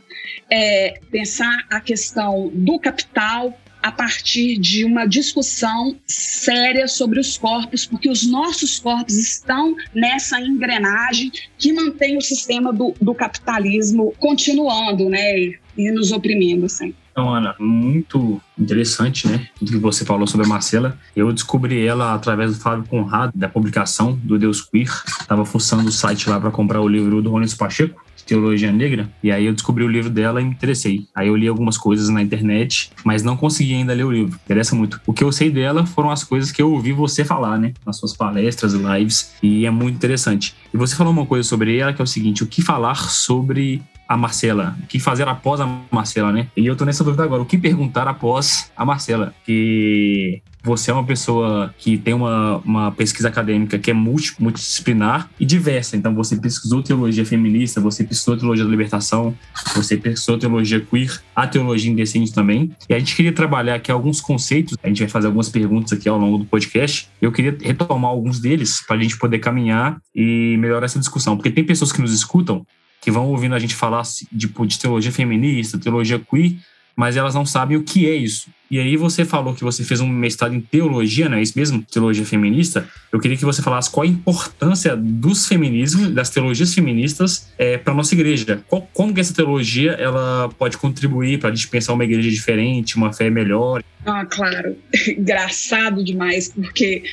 [0.49, 7.85] é, pensar a questão do capital a partir de uma discussão séria sobre os corpos,
[7.85, 15.09] porque os nossos corpos estão nessa engrenagem que mantém o sistema do, do capitalismo continuando,
[15.09, 16.95] né, e nos oprimindo sempre.
[17.11, 19.47] Então, Ana, muito interessante, né?
[19.59, 20.97] Tudo que você falou sobre a Marcela.
[21.15, 24.89] Eu descobri ela através do Fábio Conrado, da publicação do Deus Queer.
[25.21, 28.02] Estava fuçando o site lá para comprar o livro do Ronis Pacheco.
[28.25, 31.05] Teologia Negra, e aí eu descobri o livro dela e me interessei.
[31.13, 34.39] Aí eu li algumas coisas na internet, mas não consegui ainda ler o livro.
[34.45, 34.99] Interessa muito.
[35.05, 37.73] O que eu sei dela foram as coisas que eu ouvi você falar, né?
[37.85, 40.55] Nas suas palestras, lives, e é muito interessante.
[40.73, 43.81] E você falou uma coisa sobre ela que é o seguinte: o que falar sobre
[44.07, 44.77] a Marcela?
[44.83, 46.47] O que fazer após a Marcela, né?
[46.55, 47.41] E eu tô nessa dúvida agora.
[47.41, 49.33] O que perguntar após a Marcela?
[49.45, 55.29] Que você é uma pessoa que tem uma, uma pesquisa acadêmica que é multi, multidisciplinar
[55.37, 55.97] e diversa.
[55.97, 59.35] Então, você pesquisou teologia feminista, você pesquisou teologia da libertação,
[59.75, 62.71] você pesquisou teologia queer, a teologia indecente também.
[62.89, 66.07] E a gente queria trabalhar aqui alguns conceitos, a gente vai fazer algumas perguntas aqui
[66.07, 67.09] ao longo do podcast.
[67.21, 71.51] Eu queria retomar alguns deles para a gente poder caminhar e melhorar essa discussão, porque
[71.51, 72.65] tem pessoas que nos escutam
[73.01, 76.55] que vão ouvindo a gente falar de, de teologia feminista, teologia queer,
[76.95, 78.47] mas elas não sabem o que é isso.
[78.73, 81.83] E aí você falou que você fez um mestrado em teologia, não é isso mesmo?
[81.83, 82.89] Teologia feminista.
[83.11, 87.93] Eu queria que você falasse qual a importância dos feminismos, das teologias feministas é, para
[87.93, 88.63] nossa igreja.
[88.67, 92.95] Qual, como que essa teologia ela pode contribuir para a gente pensar uma igreja diferente,
[92.95, 93.83] uma fé melhor?
[94.07, 94.75] Ah, claro.
[95.07, 97.03] Engraçado demais, porque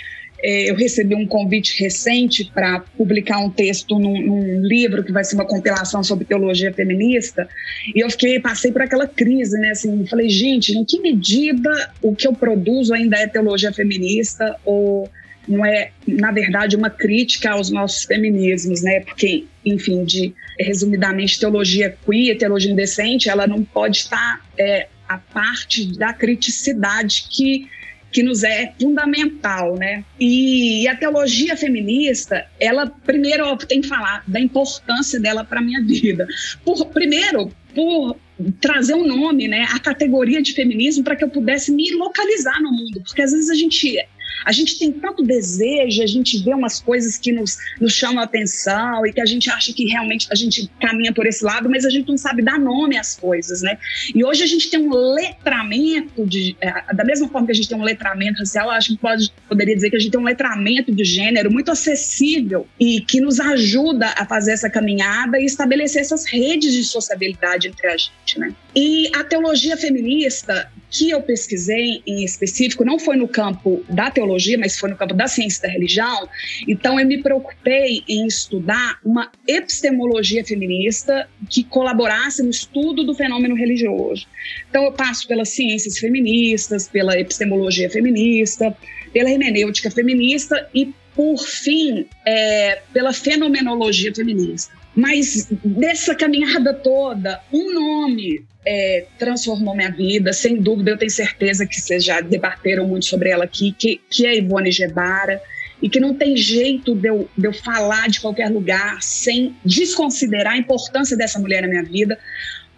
[0.43, 5.35] eu recebi um convite recente para publicar um texto num, num, livro que vai ser
[5.35, 7.49] uma compilação sobre teologia feminista,
[7.95, 9.71] e eu fiquei, passei por aquela crise, né?
[9.71, 15.09] Assim, falei, gente, em que medida o que eu produzo ainda é teologia feminista ou
[15.49, 19.01] não é, na verdade, uma crítica aos nossos feminismos, né?
[19.01, 25.99] Porque, enfim, de resumidamente, teologia queer, teologia indecente, ela não pode estar é, a parte
[25.99, 27.69] da criticidade que
[28.13, 30.05] que nos é fundamental, né?
[30.19, 36.27] E, a teologia feminista, ela primeiro tem que falar da importância dela para minha vida.
[36.65, 38.17] Por, primeiro, por
[38.61, 42.73] trazer um nome, né, a categoria de feminismo para que eu pudesse me localizar no
[42.73, 43.97] mundo, porque às vezes a gente
[44.45, 48.25] a gente tem tanto desejo, a gente vê umas coisas que nos, nos chamam a
[48.25, 51.85] atenção e que a gente acha que realmente a gente caminha por esse lado, mas
[51.85, 53.79] a gente não sabe dar nome às coisas, né?
[54.15, 57.69] E hoje a gente tem um letramento, de, é, da mesma forma que a gente
[57.69, 60.93] tem um letramento racial, acho que pode, poderia dizer que a gente tem um letramento
[60.93, 66.27] de gênero muito acessível e que nos ajuda a fazer essa caminhada e estabelecer essas
[66.27, 68.55] redes de sociabilidade entre a gente, né?
[68.75, 74.59] E a teologia feminista que eu pesquisei em específico não foi no campo da teologia,
[74.59, 76.29] mas foi no campo da ciência da religião.
[76.67, 83.55] Então eu me preocupei em estudar uma epistemologia feminista que colaborasse no estudo do fenômeno
[83.55, 84.27] religioso.
[84.69, 88.77] Então eu passo pelas ciências feministas, pela epistemologia feminista,
[89.13, 94.80] pela hermenêutica feminista e por fim, é, pela fenomenologia feminista.
[94.95, 101.67] Mas dessa caminhada toda, um nome é, transformou minha vida, sem dúvida, eu tenho certeza
[101.67, 105.41] que vocês já debateram muito sobre ela aqui, que, que é Ivone Gebara,
[105.83, 110.55] e que não tem jeito de eu, de eu falar de qualquer lugar sem desconsiderar
[110.55, 112.19] a importância dessa mulher na minha vida,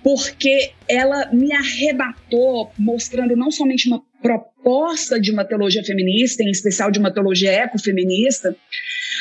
[0.02, 6.90] porque ela me arrebatou, mostrando não somente uma proposta de uma teologia feminista, em especial
[6.90, 8.56] de uma teologia ecofeminista,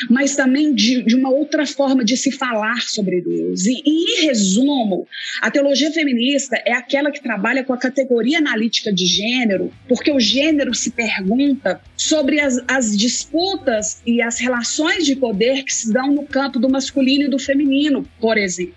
[0.08, 3.66] mas também de, de uma outra forma de se falar sobre Deus.
[3.66, 5.06] E, em resumo,
[5.40, 10.20] a teologia feminista é aquela que trabalha com a categoria analítica de gênero, porque o
[10.20, 16.12] gênero se pergunta sobre as, as disputas e as relações de poder que se dão
[16.12, 18.74] no campo do masculino e do feminino, por exemplo.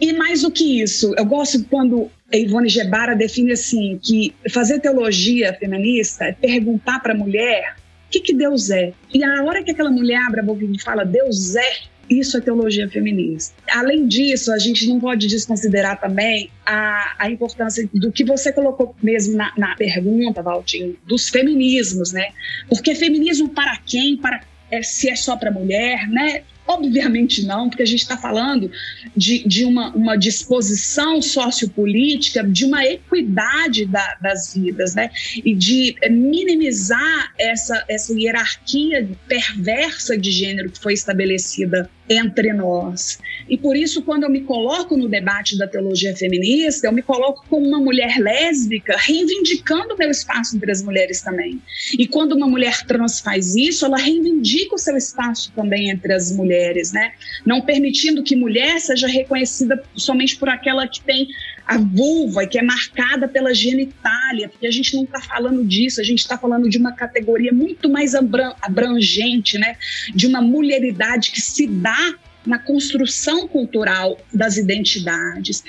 [0.00, 5.54] E mais do que isso, eu gosto quando Ivone Gebara define assim que fazer teologia
[5.54, 8.92] feminista é perguntar para a mulher o que, que Deus é.
[9.12, 11.76] E a hora que aquela mulher abre a boca e fala Deus é,
[12.08, 13.54] isso é teologia feminista.
[13.70, 18.94] Além disso, a gente não pode desconsiderar também a, a importância do que você colocou
[19.02, 22.28] mesmo na, na pergunta, Valtinho, dos feminismos, né?
[22.68, 24.16] Porque feminismo para quem?
[24.16, 26.42] Para é, se é só para mulher, né?
[26.66, 28.70] Obviamente não, porque a gente está falando
[29.16, 35.10] de, de uma, uma disposição sociopolítica, de uma equidade da, das vidas, né?
[35.44, 43.18] E de minimizar essa, essa hierarquia perversa de gênero que foi estabelecida entre nós.
[43.48, 47.44] E por isso, quando eu me coloco no debate da teologia feminista, eu me coloco
[47.48, 51.60] como uma mulher lésbica, reivindicando o meu espaço entre as mulheres também.
[51.98, 56.32] E quando uma mulher trans faz isso, ela reivindica o seu espaço também entre as
[56.32, 57.12] mulheres, né?
[57.44, 61.28] Não permitindo que mulher seja reconhecida somente por aquela que tem
[61.66, 66.04] a vulva que é marcada pela genitália, porque a gente não está falando disso, a
[66.04, 69.76] gente está falando de uma categoria muito mais abrangente, né?
[70.14, 72.14] De uma mulheridade que se dá
[72.46, 75.64] na construção cultural das identidades.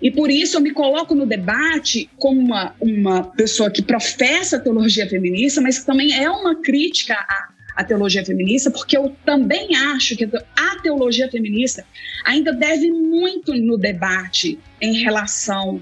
[0.00, 5.08] E por isso eu me coloco no debate como uma, uma pessoa que professa teologia
[5.08, 7.47] feminista, mas que também é uma crítica à,
[7.78, 11.86] à teologia feminista, porque eu também acho que a teologia feminista
[12.24, 15.80] ainda deve muito no debate em relação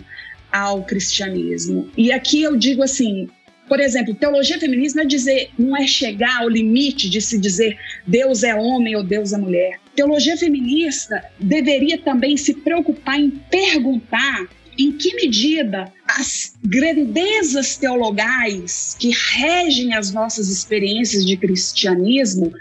[0.53, 1.89] ao cristianismo.
[1.97, 3.31] E aqui eu digo assim,
[3.67, 7.79] por exemplo, teologia feminista não é dizer, não é chegar ao limite de se dizer
[8.07, 9.81] Deus é homem ou Deus é mulher.
[9.95, 14.47] Teologia feminista deveria também se preocupar em perguntar
[14.79, 22.53] em que medida as grandezas teologais que regem as nossas experiências de cristianismo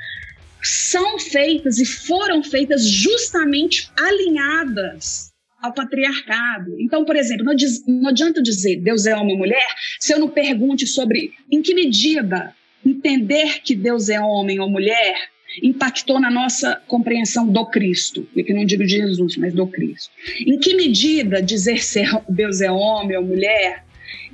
[0.62, 5.32] são feitas e foram feitas justamente alinhadas
[5.62, 6.76] ao patriarcado.
[6.80, 7.56] Então, por exemplo, não,
[7.88, 9.68] não adianta dizer Deus é homem ou mulher
[10.00, 15.16] se eu não pergunte sobre em que medida entender que Deus é homem ou mulher
[15.62, 20.12] impactou na nossa compreensão do Cristo, e que não digo de Jesus, mas do Cristo.
[20.40, 23.84] Em que medida dizer se Deus é homem ou mulher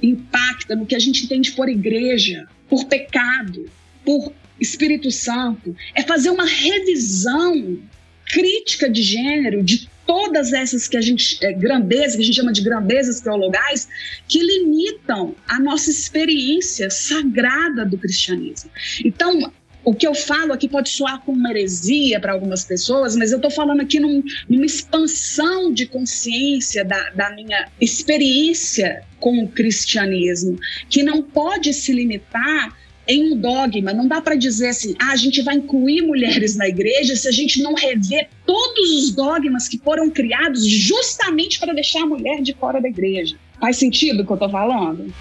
[0.01, 3.69] impacta no que a gente entende por igreja, por pecado,
[4.03, 7.79] por Espírito Santo, é fazer uma revisão
[8.25, 12.51] crítica de gênero de todas essas que a gente é, grandezas, que a gente chama
[12.51, 13.87] de grandezas teologais,
[14.27, 18.69] que limitam a nossa experiência sagrada do cristianismo.
[19.05, 19.51] Então,
[19.83, 23.51] o que eu falo aqui pode soar como heresia para algumas pessoas, mas eu estou
[23.51, 30.57] falando aqui num, numa expansão de consciência da, da minha experiência com o cristianismo,
[30.89, 32.75] que não pode se limitar
[33.07, 33.93] em um dogma.
[33.93, 37.31] Não dá para dizer assim, ah, a gente vai incluir mulheres na igreja se a
[37.31, 42.53] gente não rever todos os dogmas que foram criados justamente para deixar a mulher de
[42.53, 43.35] fora da igreja.
[43.59, 45.13] Faz sentido o que eu estou falando?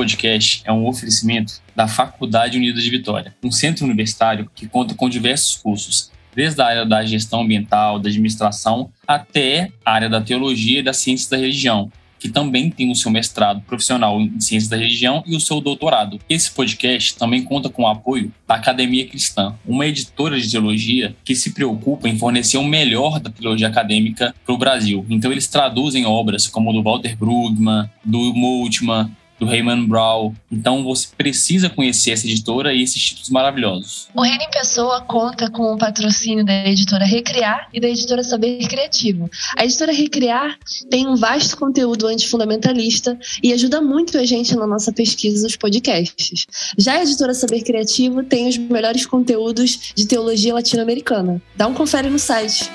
[0.00, 5.10] Podcast é um oferecimento da Faculdade Unida de Vitória, um centro universitário que conta com
[5.10, 10.80] diversos cursos, desde a área da gestão ambiental, da administração, até a área da teologia
[10.80, 14.78] e da ciência da religião, que também tem o seu mestrado profissional em ciências da
[14.78, 16.18] religião e o seu doutorado.
[16.30, 21.34] Esse podcast também conta com o apoio da Academia Cristã, uma editora de teologia que
[21.34, 25.04] se preocupa em fornecer o melhor da teologia acadêmica para o Brasil.
[25.10, 29.10] Então eles traduzem obras como do Walter Brugman, do Moltmann,
[29.40, 30.34] do Raymond Brown.
[30.52, 34.08] Então você precisa conhecer essa editora e esses títulos maravilhosos.
[34.14, 38.68] O Reino em Pessoa conta com o patrocínio da editora Recriar e da editora Saber
[38.68, 39.30] Criativo.
[39.56, 40.58] A editora Recriar
[40.90, 46.46] tem um vasto conteúdo antifundamentalista e ajuda muito a gente na nossa pesquisa dos podcasts.
[46.76, 51.40] Já a editora Saber Criativo tem os melhores conteúdos de teologia latino-americana.
[51.56, 52.70] Dá um confere no site.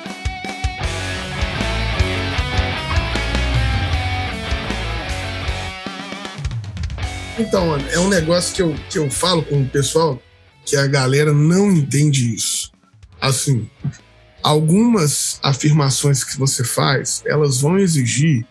[7.38, 10.21] Então, é um negócio que eu, que eu falo com o pessoal
[10.65, 12.71] que a galera não entende isso.
[13.19, 13.69] Assim,
[14.41, 18.45] algumas afirmações que você faz, elas vão exigir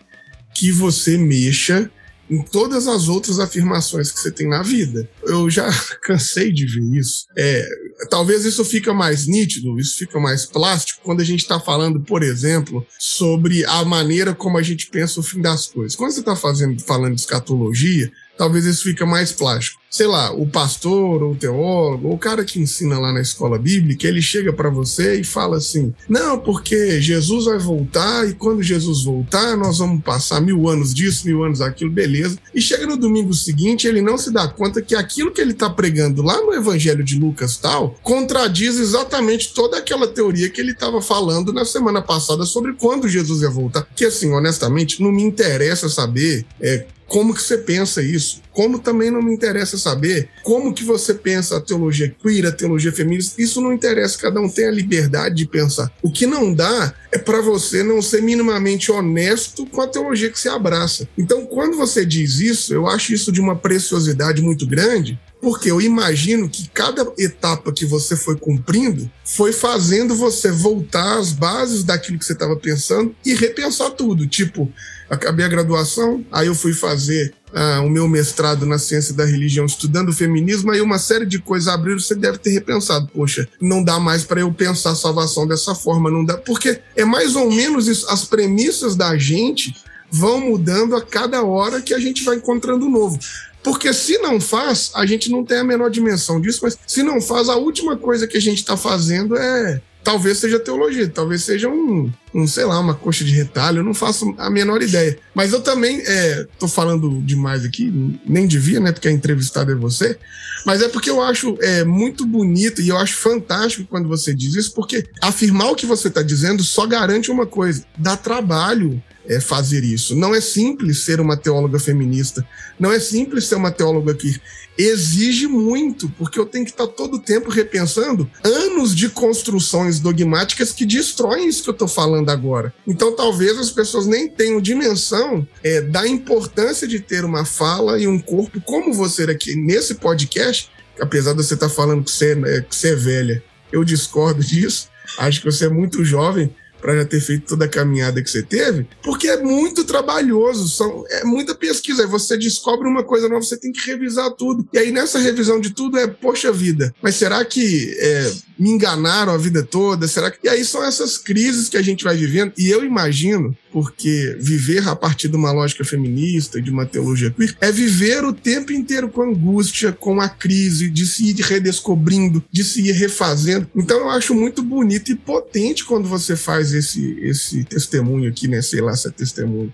[0.53, 1.89] que você mexa
[2.29, 5.09] em todas as outras afirmações que você tem na vida.
[5.23, 5.67] Eu já
[6.03, 7.25] cansei de ver isso.
[7.35, 7.67] É,
[8.09, 12.23] talvez isso fica mais nítido, isso fica mais plástico quando a gente está falando, por
[12.23, 15.95] exemplo, sobre a maneira como a gente pensa o fim das coisas.
[15.95, 19.79] Quando você está falando de escatologia, talvez isso fica mais plástico.
[19.89, 23.57] Sei lá, o pastor ou o teólogo, ou o cara que ensina lá na escola
[23.57, 28.61] bíblica, ele chega para você e fala assim: não, porque Jesus vai voltar e quando
[28.61, 32.37] Jesus voltar, nós vamos passar mil anos disso, mil anos daquilo, beleza.
[32.53, 35.69] E chega no domingo seguinte, ele não se dá conta que aquilo que ele está
[35.69, 41.01] pregando lá no Evangelho de Lucas tal contradiz exatamente toda aquela teoria que ele estava
[41.01, 43.87] falando na semana passada sobre quando Jesus ia voltar.
[43.95, 48.41] Que assim, honestamente, não me interessa saber é, como que você pensa isso?
[48.51, 52.91] Como também não me interessa saber como que você pensa a teologia queer, a teologia
[52.91, 53.41] feminista.
[53.41, 55.91] Isso não interessa, cada um tem a liberdade de pensar.
[56.01, 60.39] O que não dá é para você não ser minimamente honesto com a teologia que
[60.39, 61.07] você abraça.
[61.17, 65.79] Então, quando você diz isso, eu acho isso de uma preciosidade muito grande, porque eu
[65.79, 72.17] imagino que cada etapa que você foi cumprindo foi fazendo você voltar às bases daquilo
[72.17, 74.27] que você estava pensando e repensar tudo.
[74.27, 74.71] Tipo,
[75.09, 79.65] acabei a graduação, aí eu fui fazer uh, o meu mestrado na ciência da religião,
[79.65, 83.99] estudando feminismo, aí uma série de coisas abriram, você deve ter repensado, poxa, não dá
[83.99, 87.87] mais para eu pensar a salvação dessa forma, não dá, porque é mais ou menos
[87.87, 89.75] isso, as premissas da gente
[90.11, 93.19] vão mudando a cada hora que a gente vai encontrando novo.
[93.63, 97.19] Porque se não faz, a gente não tem a menor dimensão disso, mas se não
[97.19, 101.67] faz, a última coisa que a gente está fazendo é talvez seja teologia, talvez seja
[101.67, 105.17] um, um, sei lá, uma coxa de retalho, eu não faço a menor ideia.
[105.33, 107.91] Mas eu também é, tô falando demais aqui,
[108.23, 108.91] nem devia, né?
[108.91, 110.17] Porque a entrevistada é você.
[110.63, 114.53] Mas é porque eu acho é, muito bonito e eu acho fantástico quando você diz
[114.53, 119.39] isso, porque afirmar o que você está dizendo só garante uma coisa: dá trabalho é,
[119.39, 120.15] fazer isso.
[120.15, 122.47] Não é simples ser uma teóloga feminista,
[122.79, 124.39] não é simples ser uma teóloga que
[124.77, 130.71] exige muito, porque eu tenho que estar todo o tempo repensando anos de construções dogmáticas
[130.71, 132.73] que destroem isso que eu estou falando agora.
[132.87, 138.07] Então, talvez as pessoas nem tenham dimensão é, da importância de ter uma fala e
[138.07, 140.69] um corpo como você aqui nesse podcast,
[140.99, 144.89] apesar de você estar falando que você, é, que você é velha, eu discordo disso.
[145.17, 146.53] Acho que você é muito jovem,
[146.85, 151.03] para já ter feito toda a caminhada que você teve, porque é muito trabalhoso, são,
[151.09, 152.03] é muita pesquisa.
[152.03, 154.67] Aí você descobre uma coisa nova, você tem que revisar tudo.
[154.71, 159.33] E aí nessa revisão de tudo é, poxa vida, mas será que é, me enganaram
[159.33, 160.07] a vida toda?
[160.07, 160.37] Será que.
[160.43, 162.53] E aí são essas crises que a gente vai vivendo.
[162.55, 167.57] E eu imagino, porque viver a partir de uma lógica feminista, de uma teologia queer,
[167.59, 172.63] é viver o tempo inteiro com angústia, com a crise, de se ir redescobrindo, de
[172.63, 173.69] se ir refazendo.
[173.75, 178.61] Então eu acho muito bonito e potente quando você faz esse, esse testemunho aqui, né?
[178.61, 179.73] Sei lá se é testemunho.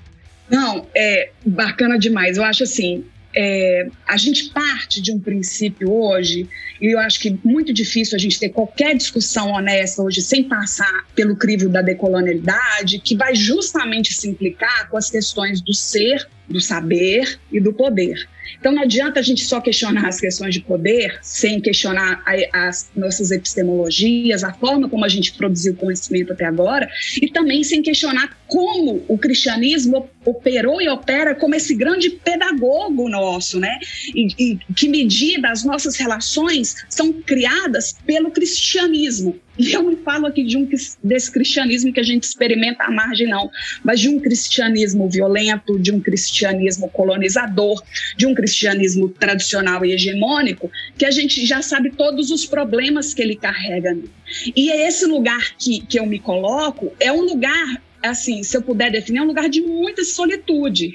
[0.49, 2.37] Não, é bacana demais.
[2.37, 3.03] Eu acho assim,
[3.35, 6.49] é, a gente parte de um princípio hoje,
[6.81, 11.05] e eu acho que muito difícil a gente ter qualquer discussão honesta hoje sem passar
[11.15, 16.59] pelo crivo da decolonialidade, que vai justamente se implicar com as questões do ser, do
[16.59, 18.27] saber e do poder.
[18.59, 22.23] Então não adianta a gente só questionar as questões de poder sem questionar
[22.53, 26.89] as nossas epistemologias, a forma como a gente produziu conhecimento até agora,
[27.21, 33.59] e também sem questionar como o cristianismo operou e opera como esse grande pedagogo nosso,
[33.59, 33.79] né?
[34.13, 39.39] E, e que medida as nossas relações são criadas pelo cristianismo.
[39.69, 40.67] Eu não falo aqui de um
[41.03, 43.49] desse cristianismo que a gente experimenta à margem, não,
[43.83, 47.81] mas de um cristianismo violento, de um cristianismo colonizador,
[48.17, 53.21] de um cristianismo tradicional e hegemônico, que a gente já sabe todos os problemas que
[53.21, 53.97] ele carrega.
[54.55, 58.61] E é esse lugar que, que eu me coloco é um lugar assim, se eu
[58.61, 60.93] puder definir, é um lugar de muita solitude.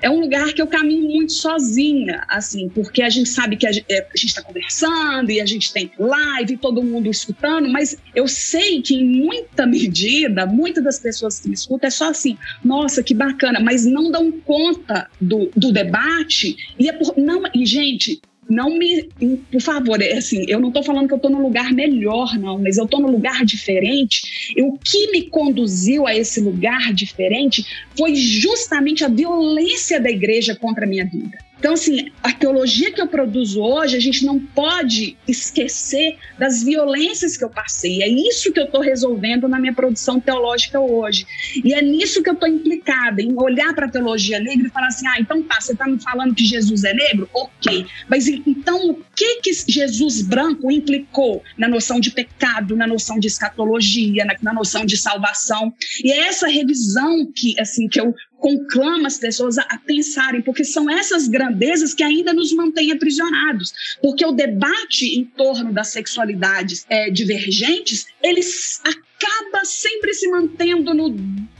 [0.00, 3.72] É um lugar que eu caminho muito sozinha, assim, porque a gente sabe que a
[3.72, 8.80] gente é, está conversando e a gente tem live, todo mundo escutando, mas eu sei
[8.80, 13.14] que em muita medida, muitas das pessoas que me escutam é só assim, nossa, que
[13.14, 18.20] bacana, mas não dão conta do, do debate e é por, não, e gente,
[18.52, 19.08] não me,
[19.50, 22.58] por favor, é assim, eu não estou falando que eu estou num lugar melhor, não,
[22.58, 24.52] mas eu estou num lugar diferente.
[24.54, 27.64] E o que me conduziu a esse lugar diferente
[27.96, 31.38] foi justamente a violência da igreja contra a minha vida.
[31.62, 37.36] Então, assim, a teologia que eu produzo hoje, a gente não pode esquecer das violências
[37.36, 38.02] que eu passei.
[38.02, 41.24] É isso que eu estou resolvendo na minha produção teológica hoje.
[41.64, 44.88] E é nisso que eu estou implicada, em olhar para a teologia negra e falar
[44.88, 47.30] assim: ah, então tá, você está me falando que Jesus é negro?
[47.32, 47.86] Ok.
[48.08, 53.28] Mas então o que, que Jesus branco implicou na noção de pecado, na noção de
[53.28, 55.72] escatologia, na, na noção de salvação?
[56.02, 60.90] E é essa revisão que, assim, que eu conclama as pessoas a, pensarem, porque são
[60.90, 63.72] essas grandezas que ainda nos mantêm aprisionados.
[64.02, 71.10] Porque o debate em torno das sexualidades é, divergentes, eles acaba sempre se mantendo no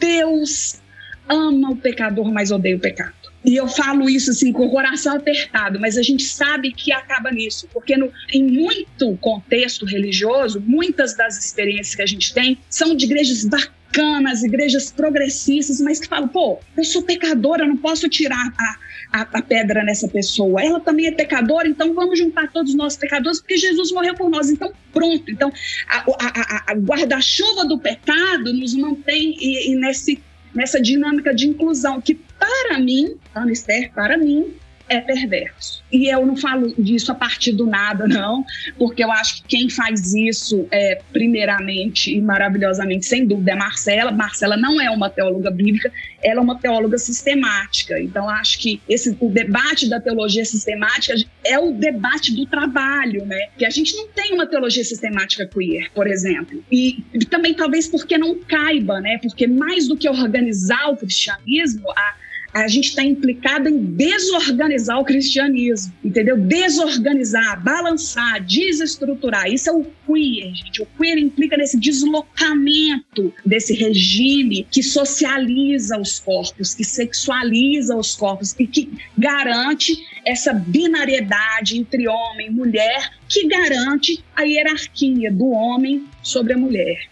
[0.01, 0.81] Deus
[1.29, 3.15] ama o pecador, mas odeia o pecado.
[3.45, 7.31] E eu falo isso assim com o coração apertado, mas a gente sabe que acaba
[7.31, 12.95] nisso, porque no, em muito contexto religioso, muitas das experiências que a gente tem são
[12.95, 18.09] de igrejas bacanas bacanas, igrejas progressistas, mas que falam, pô, eu sou pecadora, não posso
[18.09, 20.63] tirar a, a, a, pedra nessa pessoa.
[20.63, 24.49] Ela também é pecadora, então vamos juntar todos nós pecadores, porque Jesus morreu por nós.
[24.51, 25.31] Então, pronto.
[25.31, 25.53] Então,
[25.89, 30.23] a, a, a guarda-chuva do pecado nos mantém e, e nesse,
[30.55, 34.55] nessa dinâmica de inclusão, que para mim, Ana Esther, para mim,
[34.89, 35.83] é perverso.
[35.93, 38.45] E eu não falo disso a partir do nada, não,
[38.79, 44.11] porque eu acho que quem faz isso, é, primeiramente e maravilhosamente, sem dúvida, é Marcela.
[44.11, 48.01] Marcela não é uma teóloga bíblica, ela é uma teóloga sistemática.
[48.01, 51.15] Então, acho que esse, o debate da teologia sistemática
[51.45, 53.49] é o debate do trabalho, né?
[53.59, 56.65] Que a gente não tem uma teologia sistemática queer, por exemplo.
[56.71, 59.19] E, e também, talvez, porque não caiba, né?
[59.21, 62.22] Porque mais do que organizar o cristianismo, a
[62.53, 66.37] a gente está implicado em desorganizar o cristianismo, entendeu?
[66.37, 69.51] Desorganizar, balançar, desestruturar.
[69.51, 70.83] Isso é o queer, gente.
[70.83, 78.55] O queer implica nesse deslocamento desse regime que socializa os corpos, que sexualiza os corpos
[78.59, 79.97] e que garante
[80.27, 87.09] essa binariedade entre homem e mulher, que garante a hierarquia do homem sobre a mulher.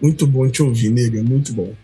[0.00, 1.74] Muito bom te ouvir, nega, muito bom.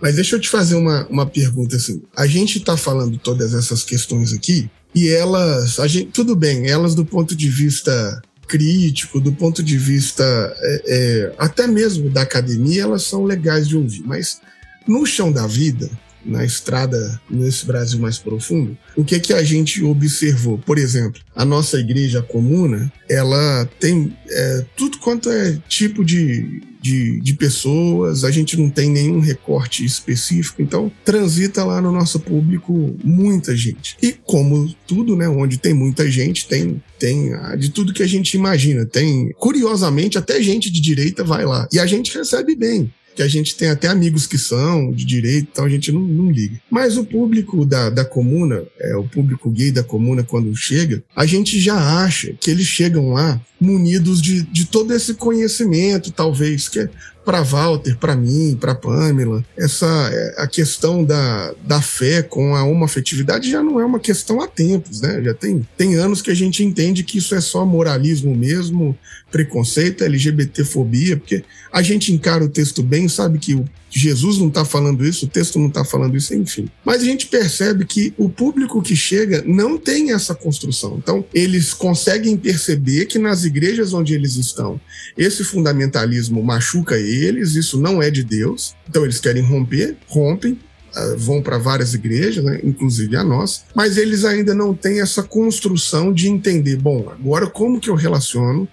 [0.00, 2.02] Mas deixa eu te fazer uma, uma pergunta assim.
[2.16, 6.94] A gente está falando todas essas questões aqui e elas, a gente, tudo bem, elas
[6.94, 10.24] do ponto de vista crítico, do ponto de vista
[10.58, 14.02] é, é, até mesmo da academia, elas são legais de ouvir.
[14.04, 14.40] Mas
[14.86, 15.90] no chão da vida,
[16.24, 20.58] na estrada nesse Brasil mais profundo, o que é que a gente observou?
[20.58, 27.20] Por exemplo, a nossa igreja comuna, ela tem é, tudo quanto é tipo de, de,
[27.20, 32.96] de, pessoas, a gente não tem nenhum recorte específico, então transita lá no nosso público
[33.02, 33.96] muita gente.
[34.02, 38.34] E como tudo, né, onde tem muita gente, tem tem de tudo que a gente
[38.34, 38.86] imagina.
[38.86, 41.68] Tem, curiosamente, até gente de direita vai lá.
[41.70, 45.48] E a gente recebe bem que a gente tem até amigos que são de direito,
[45.52, 46.60] então a gente não, não liga.
[46.70, 51.24] Mas o público da, da comuna, é, o público gay da comuna, quando chega, a
[51.24, 56.88] gente já acha que eles chegam lá munidos de, de todo esse conhecimento, talvez, que
[57.24, 62.64] para Walter, para mim, para Pamela, essa é, a questão da, da fé com a
[62.64, 65.22] homoafetividade já não é uma questão há tempos, né?
[65.22, 68.96] Já tem, tem anos que a gente entende que isso é só moralismo mesmo,
[69.30, 73.64] preconceito, LGBTfobia, porque a gente encara o texto bem, sabe que o
[73.94, 76.68] Jesus não está falando isso, o texto não está falando isso, enfim.
[76.84, 80.96] Mas a gente percebe que o público que chega não tem essa construção.
[80.98, 84.80] Então, eles conseguem perceber que nas igrejas onde eles estão,
[85.16, 88.74] esse fundamentalismo machuca eles, isso não é de Deus.
[88.88, 90.58] Então, eles querem romper, rompem,
[90.94, 95.24] ah, vão para várias igrejas, né, inclusive a nossa, mas eles ainda não têm essa
[95.24, 98.68] construção de entender, bom, agora como que eu relaciono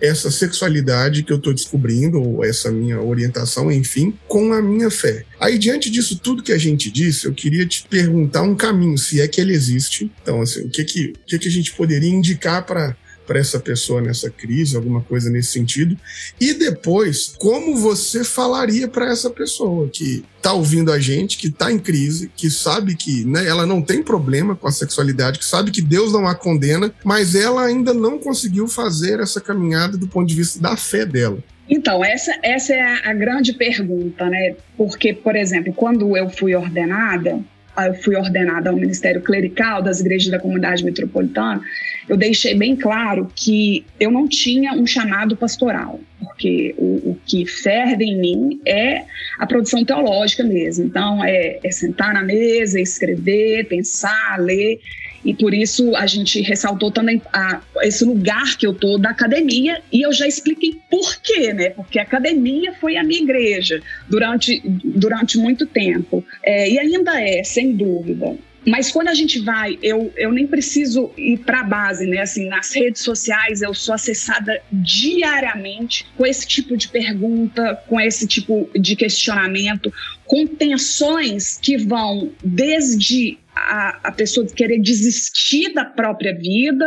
[0.00, 5.24] essa sexualidade que eu estou descobrindo, ou essa minha orientação, enfim, com a minha fé.
[5.40, 9.20] Aí, diante disso tudo que a gente disse, eu queria te perguntar um caminho, se
[9.20, 10.10] é que ele existe.
[10.22, 12.96] Então, assim, o que, que, o que, que a gente poderia indicar para
[13.26, 15.96] para essa pessoa nessa crise, alguma coisa nesse sentido.
[16.40, 21.72] E depois, como você falaria para essa pessoa que está ouvindo a gente, que está
[21.72, 25.70] em crise, que sabe que né, ela não tem problema com a sexualidade, que sabe
[25.70, 30.28] que Deus não a condena, mas ela ainda não conseguiu fazer essa caminhada do ponto
[30.28, 31.38] de vista da fé dela.
[31.68, 34.54] Então, essa, essa é a grande pergunta, né?
[34.76, 37.40] Porque, por exemplo, quando eu fui ordenada,
[37.76, 41.60] eu fui ordenada ao Ministério Clerical das Igrejas da Comunidade Metropolitana,
[42.08, 47.46] eu deixei bem claro que eu não tinha um chamado pastoral, porque o, o que
[47.46, 49.04] ferve em mim é
[49.38, 50.84] a produção teológica mesmo.
[50.84, 54.80] Então, é, é sentar na mesa, escrever, pensar, ler.
[55.24, 59.80] E por isso a gente ressaltou também a, esse lugar que eu tô da academia
[59.92, 61.70] e eu já expliquei por quê, né?
[61.70, 66.24] Porque a academia foi a minha igreja durante, durante muito tempo.
[66.42, 68.36] É, e ainda é, sem dúvida.
[68.66, 72.20] Mas quando a gente vai, eu, eu nem preciso ir para a base, né?
[72.20, 78.26] Assim, nas redes sociais eu sou acessada diariamente com esse tipo de pergunta, com esse
[78.26, 79.92] tipo de questionamento,
[80.24, 86.86] com tensões que vão desde a, a pessoa querer desistir da própria vida,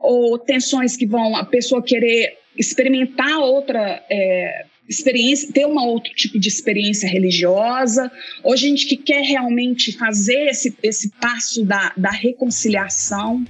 [0.00, 6.38] ou tensões que vão a pessoa querer experimentar outra é, experiência, ter um outro tipo
[6.38, 8.10] de experiência religiosa,
[8.42, 13.44] ou gente que quer realmente fazer esse, esse passo da, da reconciliação.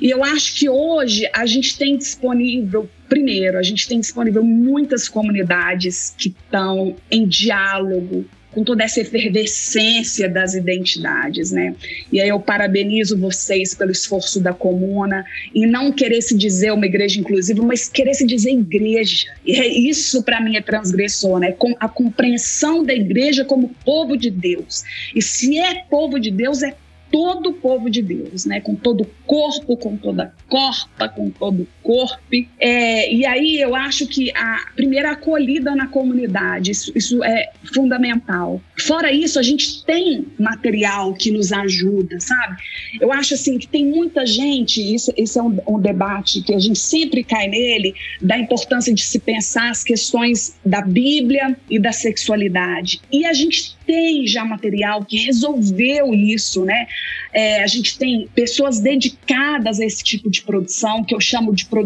[0.00, 5.08] E eu acho que hoje a gente tem disponível Primeiro, a gente tem disponível muitas
[5.08, 11.74] comunidades que estão em diálogo com toda essa efervescência das identidades, né?
[12.10, 15.24] E aí eu parabenizo vocês pelo esforço da comuna
[15.54, 19.28] em não querer se dizer uma igreja inclusiva, mas querer se dizer igreja.
[19.44, 21.52] E é isso para mim é transgressor, né?
[21.52, 24.82] Com a compreensão da igreja como povo de Deus.
[25.14, 26.74] E se é povo de Deus, é
[27.10, 28.60] todo povo de Deus, né?
[28.60, 32.20] Com todo corpo, com toda corpa, com todo corpo.
[32.60, 38.60] É, e aí eu acho que a primeira acolhida na comunidade, isso, isso é fundamental.
[38.78, 42.58] Fora isso, a gente tem material que nos ajuda, sabe?
[43.00, 46.58] Eu acho assim que tem muita gente, isso, esse é um, um debate que a
[46.58, 51.90] gente sempre cai nele, da importância de se pensar as questões da Bíblia e da
[51.90, 53.00] sexualidade.
[53.10, 56.86] E a gente tem já material que resolveu isso, né?
[57.32, 61.64] É, a gente tem pessoas dedicadas a esse tipo de produção, que eu chamo de
[61.64, 61.77] produção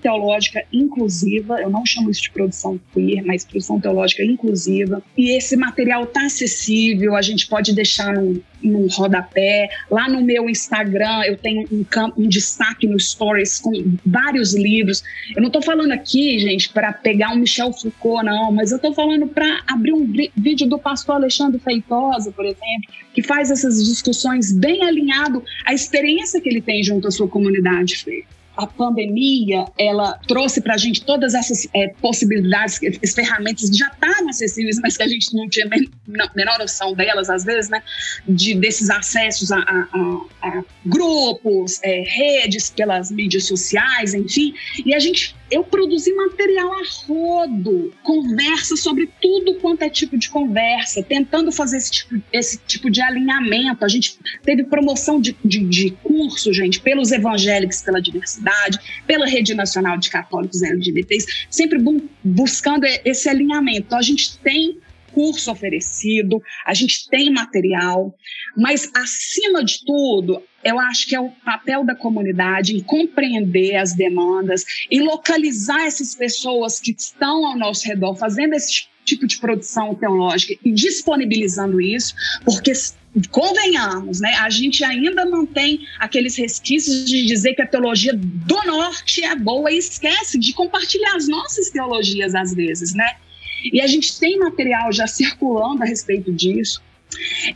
[0.00, 1.60] teológica inclusiva.
[1.60, 5.02] Eu não chamo isso de produção queer, mas produção teológica inclusiva.
[5.16, 9.68] E esse material está acessível, a gente pode deixar num, num rodapé.
[9.90, 11.84] Lá no meu Instagram eu tenho um,
[12.16, 13.72] um destaque no Stories com
[14.04, 15.02] vários livros.
[15.34, 18.92] Eu não estou falando aqui, gente, para pegar um Michel Foucault, não, mas eu estou
[18.94, 24.52] falando para abrir um vídeo do pastor Alexandre Feitosa, por exemplo, que faz essas discussões
[24.52, 28.22] bem alinhado à experiência que ele tem junto à sua comunidade fé
[28.58, 33.86] a pandemia ela trouxe para a gente todas essas é, possibilidades, essas ferramentas que já
[33.86, 35.88] estavam acessíveis, mas que a gente não tinha men
[36.34, 37.80] menor noção delas, às vezes, né?
[38.26, 44.52] De, desses acessos a, a, a grupos, é, redes pelas mídias sociais, enfim.
[44.84, 50.28] E a gente eu produzi material a rodo, conversa sobre tudo quanto é tipo de
[50.28, 53.84] conversa, tentando fazer esse tipo, esse tipo de alinhamento.
[53.84, 59.54] A gente teve promoção de, de, de curso, gente, pelos evangélicos pela diversidade, pela Rede
[59.54, 63.86] Nacional de Católicos LGBTs, sempre bu buscando esse alinhamento.
[63.86, 64.78] Então, a gente tem
[65.18, 68.14] curso oferecido, a gente tem material,
[68.56, 73.96] mas acima de tudo, eu acho que é o papel da comunidade em compreender as
[73.96, 79.92] demandas, em localizar essas pessoas que estão ao nosso redor fazendo esse tipo de produção
[79.92, 82.14] teológica e disponibilizando isso,
[82.44, 82.70] porque
[83.32, 84.34] convenhamos, né?
[84.34, 89.72] A gente ainda mantém aqueles resquícios de dizer que a teologia do norte é boa
[89.72, 93.16] e esquece de compartilhar as nossas teologias às vezes, né?
[93.64, 96.82] E a gente tem material já circulando a respeito disso.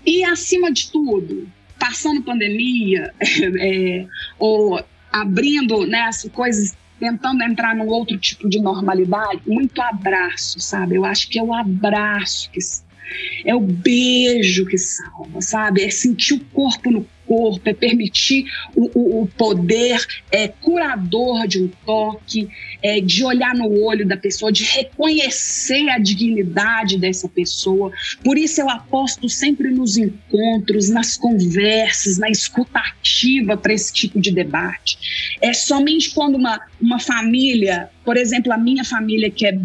[0.04, 1.48] E, acima de tudo,
[1.78, 3.12] passando pandemia,
[3.60, 4.06] é,
[4.38, 10.94] ou abrindo né, as coisas, tentando entrar num outro tipo de normalidade, muito abraço, sabe?
[10.94, 12.60] Eu acho que é o abraço que
[13.44, 15.82] é o beijo que salva, sabe?
[15.82, 18.44] É sentir o corpo no corpo, é permitir
[18.76, 22.46] o, o, o poder é, curador de um toque,
[22.82, 27.90] é, de olhar no olho da pessoa, de reconhecer a dignidade dessa pessoa.
[28.22, 34.30] Por isso eu aposto sempre nos encontros, nas conversas, na escutativa para esse tipo de
[34.30, 34.98] debate.
[35.40, 39.58] É somente quando uma, uma família, por exemplo, a minha família que é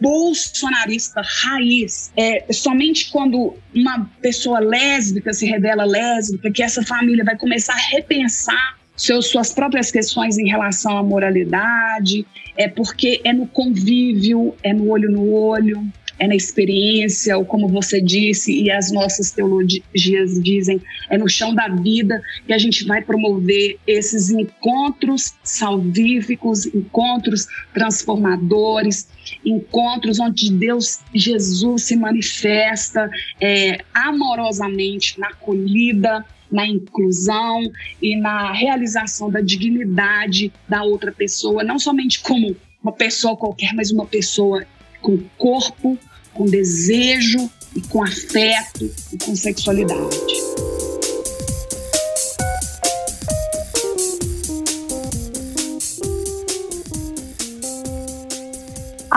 [0.00, 7.24] bolsonarista raiz, é somente quando uma pessoa lésbica se revela lésbica que essa família família
[7.24, 13.32] vai começar a repensar seus, suas próprias questões em relação à moralidade, é porque é
[13.32, 18.70] no convívio, é no olho no olho, é na experiência, ou como você disse, e
[18.70, 24.30] as nossas teologias dizem, é no chão da vida que a gente vai promover esses
[24.30, 29.08] encontros salvíficos, encontros transformadores,
[29.46, 33.08] encontros onde Deus, Jesus se manifesta
[33.40, 37.60] é, amorosamente na acolhida, na inclusão
[38.00, 43.90] e na realização da dignidade da outra pessoa, não somente como uma pessoa qualquer, mas
[43.90, 44.64] uma pessoa
[45.00, 45.98] com corpo,
[46.32, 50.67] com desejo e com afeto e com sexualidade.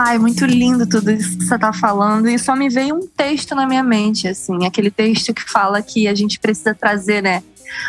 [0.04, 2.28] Ai, muito lindo tudo isso que você está falando.
[2.28, 6.08] E só me veio um texto na minha mente, assim, aquele texto que fala que
[6.08, 7.40] a gente precisa trazer, né?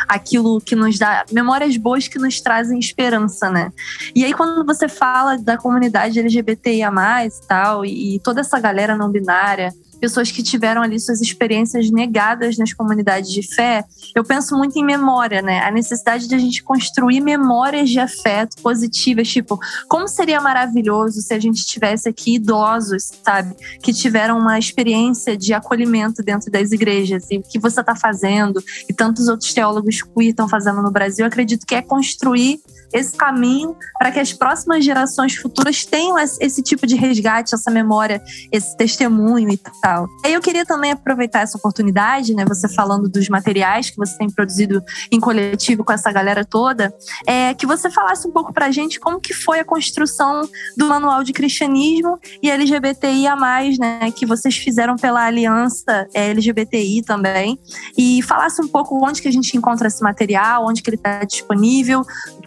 [0.06, 3.72] Aquilo que nos dá memórias boas que nos trazem esperança, né?
[4.14, 6.92] E aí, quando você fala da comunidade LGBTIA,
[7.26, 9.74] e tal, e toda essa galera não binária,
[10.04, 13.82] pessoas que tiveram ali suas experiências negadas nas comunidades de fé,
[14.14, 15.60] eu penso muito em memória, né?
[15.60, 21.32] A necessidade de a gente construir memórias de afeto positivas, tipo, como seria maravilhoso se
[21.32, 27.24] a gente tivesse aqui idosos, sabe, que tiveram uma experiência de acolhimento dentro das igrejas
[27.30, 31.24] e o que você está fazendo e tantos outros teólogos queer estão fazendo no Brasil,
[31.24, 32.60] eu acredito que é construir
[32.94, 38.22] esse caminho para que as próximas gerações futuras tenham esse tipo de resgate, essa memória,
[38.52, 40.06] esse testemunho e tal.
[40.24, 44.30] E eu queria também aproveitar essa oportunidade, né, você falando dos materiais que você tem
[44.30, 44.80] produzido
[45.10, 46.94] em coletivo com essa galera toda,
[47.26, 50.86] é que você falasse um pouco para a gente como que foi a construção do
[50.86, 53.34] Manual de Cristianismo e LGBTIA+,
[53.78, 57.58] né, que vocês fizeram pela Aliança LGBTI também,
[57.98, 61.24] e falasse um pouco onde que a gente encontra esse material, onde que ele está
[61.24, 62.04] disponível,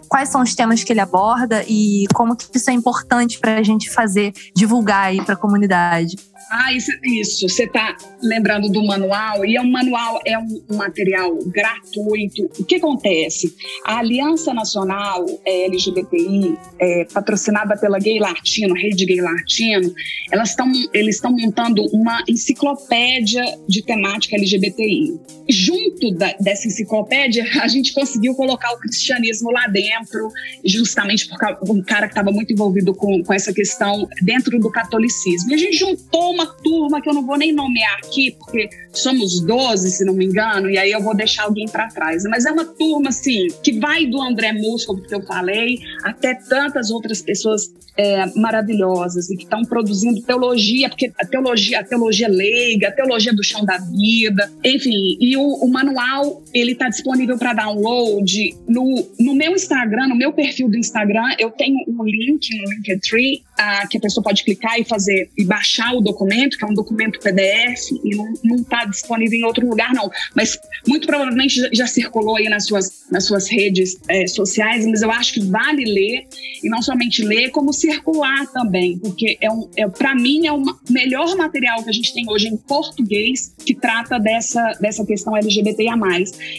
[0.08, 3.62] quais são os temas que ele aborda e como que isso é importante para a
[3.62, 6.16] gente fazer, divulgar aí para a comunidade.
[6.50, 7.48] Ah, isso.
[7.48, 12.50] Você está lembrando do manual, e é um manual, é um, material gratuito.
[12.58, 13.54] O que acontece?
[13.84, 19.92] A Aliança Nacional é, LGBTI, é, patrocinada pela Gay Latino, Rede Gay Latino,
[20.30, 25.20] elas estão, eles estão montando uma enciclopédia de temática LGBTI.
[25.48, 30.30] Junto da, dessa enciclopédia, a gente conseguiu colocar o cristianismo lá dentro,
[30.64, 35.50] justamente porque um cara que estava muito envolvido com, com essa questão dentro do catolicismo.
[35.50, 38.68] E a gente juntou uma turma que eu não vou nem nomear aqui, porque
[38.98, 42.24] somos 12, se não me engano, e aí eu vou deixar alguém para trás.
[42.24, 46.90] Mas é uma turma, assim, que vai do André Musco, que eu falei, até tantas
[46.90, 52.88] outras pessoas é, maravilhosas e que estão produzindo teologia, porque a teologia, a teologia leiga,
[52.88, 55.18] a teologia do chão da vida, enfim.
[55.20, 60.32] E o, o manual, ele está disponível para download no, no meu Instagram, no meu
[60.32, 64.78] perfil do Instagram, eu tenho um link, um Linktree, a, que a pessoa pode clicar
[64.78, 69.38] e fazer e baixar o documento, que é um documento PDF, e não está disponível
[69.38, 70.10] em outro lugar, não.
[70.34, 75.10] Mas muito provavelmente já, circulou aí nas suas, nas suas redes é, sociais, mas eu
[75.10, 76.26] acho que vale ler,
[76.62, 80.62] e não somente ler, como circular também, porque é um, é, para mim é o
[80.90, 85.88] melhor material que a gente tem hoje em português que trata dessa, dessa questão LGBTIA.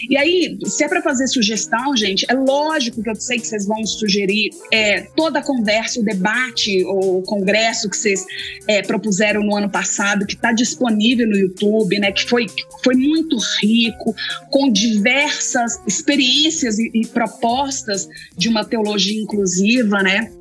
[0.09, 3.65] E aí, se é para fazer sugestão, gente, é lógico que eu sei que vocês
[3.65, 8.25] vão sugerir é, toda a conversa, o debate, o congresso que vocês
[8.67, 12.47] é, propuseram no ano passado, que está disponível no YouTube, né, que foi,
[12.83, 14.15] foi muito rico,
[14.49, 18.07] com diversas experiências e, e propostas
[18.37, 20.31] de uma teologia inclusiva, né?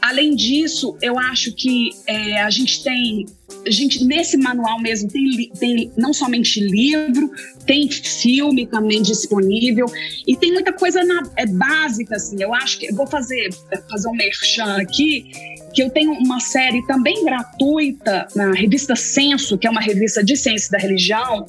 [0.00, 3.26] Além disso, eu acho que é, a gente tem
[3.66, 7.30] a gente nesse manual mesmo tem, tem não somente livro,
[7.66, 9.86] tem filme também disponível
[10.26, 12.40] e tem muita coisa na, é básica assim.
[12.40, 13.48] Eu acho que eu vou fazer
[13.90, 15.30] fazer um merchan aqui
[15.72, 20.36] que eu tenho uma série também gratuita na revista Censo, que é uma revista de
[20.36, 21.46] ciência da religião,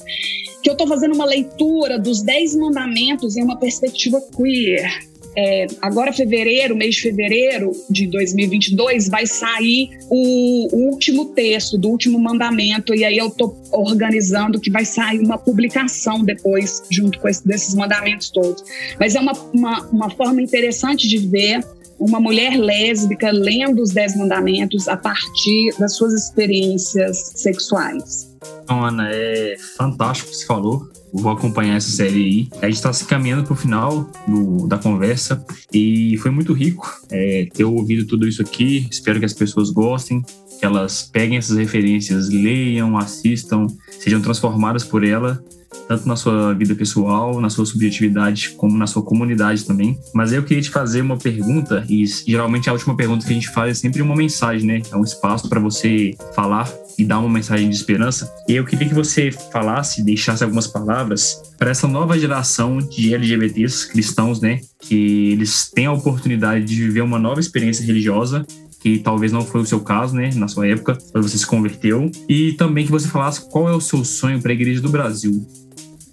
[0.62, 5.10] que eu estou fazendo uma leitura dos Dez Mandamentos em uma perspectiva queer.
[5.36, 11.88] É, agora, fevereiro, mês de fevereiro de 2022, vai sair o, o, último texto do
[11.88, 17.28] último mandamento, e aí eu estou organizando que vai sair uma publicação depois, junto com
[17.28, 18.64] esse, desses mandamentos todos.
[18.98, 21.64] Mas é uma, uma, uma forma interessante de ver
[22.00, 28.34] uma mulher lésbica lendo os Dez Mandamentos a partir das suas experiências sexuais.
[28.64, 32.48] Então, Ana, é fantástico o que você falou vou acompanhar essa série aí.
[32.62, 37.00] A gente está se caminhando para o final do, da conversa e foi muito rico
[37.10, 38.86] é, ter ouvido tudo isso aqui.
[38.90, 40.22] Espero que as pessoas gostem,
[40.58, 45.42] que elas peguem essas referências, leiam, assistam, sejam transformadas por ela
[45.88, 49.98] tanto na sua vida pessoal, na sua subjetividade, como na sua comunidade também.
[50.14, 53.50] Mas eu queria te fazer uma pergunta, e geralmente a última pergunta que a gente
[53.50, 54.82] faz é sempre uma mensagem, né?
[54.90, 58.30] É um espaço para você falar e dar uma mensagem de esperança.
[58.48, 63.88] E eu queria que você falasse, deixasse algumas palavras para essa nova geração de LGBTs
[63.90, 64.60] cristãos, né?
[64.80, 68.44] Que eles têm a oportunidade de viver uma nova experiência religiosa
[68.80, 72.10] que talvez não foi o seu caso, né, na sua época, quando você se converteu,
[72.28, 75.46] e também que você falasse qual é o seu sonho para a Igreja do Brasil.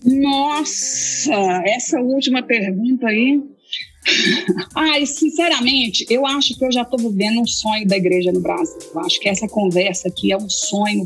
[0.08, 3.44] Nossa, essa última pergunta aí.
[4.74, 8.80] Ai, sinceramente, eu acho que eu já estou vivendo um sonho da igreja no Brasil.
[8.96, 11.06] Eu acho que essa conversa aqui é um sonho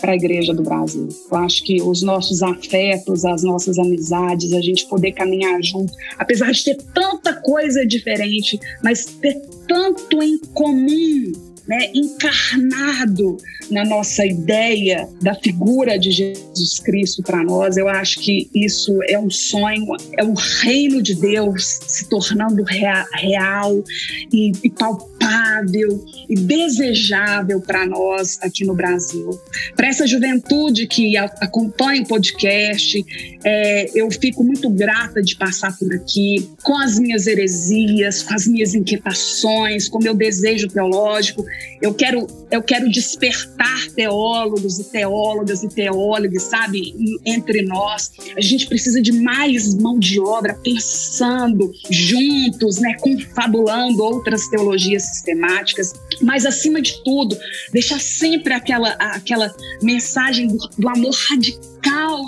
[0.00, 1.08] para a igreja do Brasil.
[1.30, 6.50] Eu acho que os nossos afetos, as nossas amizades, a gente poder caminhar junto, apesar
[6.50, 13.36] de ter tanta coisa diferente, mas ter tanto em comum né, encarnado
[13.70, 17.76] na nossa ideia da figura de Jesus Cristo para nós.
[17.76, 19.86] Eu acho que isso é um sonho,
[20.18, 23.84] é o reino de Deus se tornando real
[24.32, 29.30] e, e palpável e desejável para nós aqui no Brasil.
[29.76, 33.04] Para essa juventude que acompanha o podcast,
[33.44, 38.46] é, eu fico muito grata de passar por aqui com as minhas heresias, com as
[38.48, 41.44] minhas inquietações, com meu desejo teológico.
[41.80, 46.94] Eu quero, eu quero despertar teólogos e teólogas e teólogos, sabe,
[47.24, 48.12] entre nós.
[48.36, 55.92] A gente precisa de mais mão de obra pensando juntos, né, confabulando outras teologias sistemáticas,
[56.22, 57.36] mas acima de tudo,
[57.72, 61.70] deixar sempre aquela, aquela mensagem do, do amor radical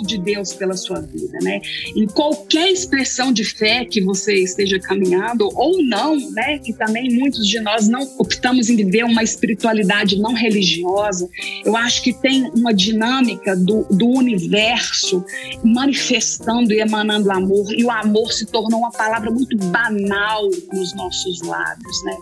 [0.05, 1.61] de Deus pela sua vida, né?
[1.95, 6.59] Em qualquer expressão de fé que você esteja caminhando ou não, né?
[6.59, 11.29] Que também muitos de nós não optamos em viver uma espiritualidade não religiosa.
[11.63, 15.23] Eu acho que tem uma dinâmica do, do universo
[15.63, 21.41] manifestando e emanando amor e o amor se tornou uma palavra muito banal nos nossos
[21.41, 22.17] lábios, né?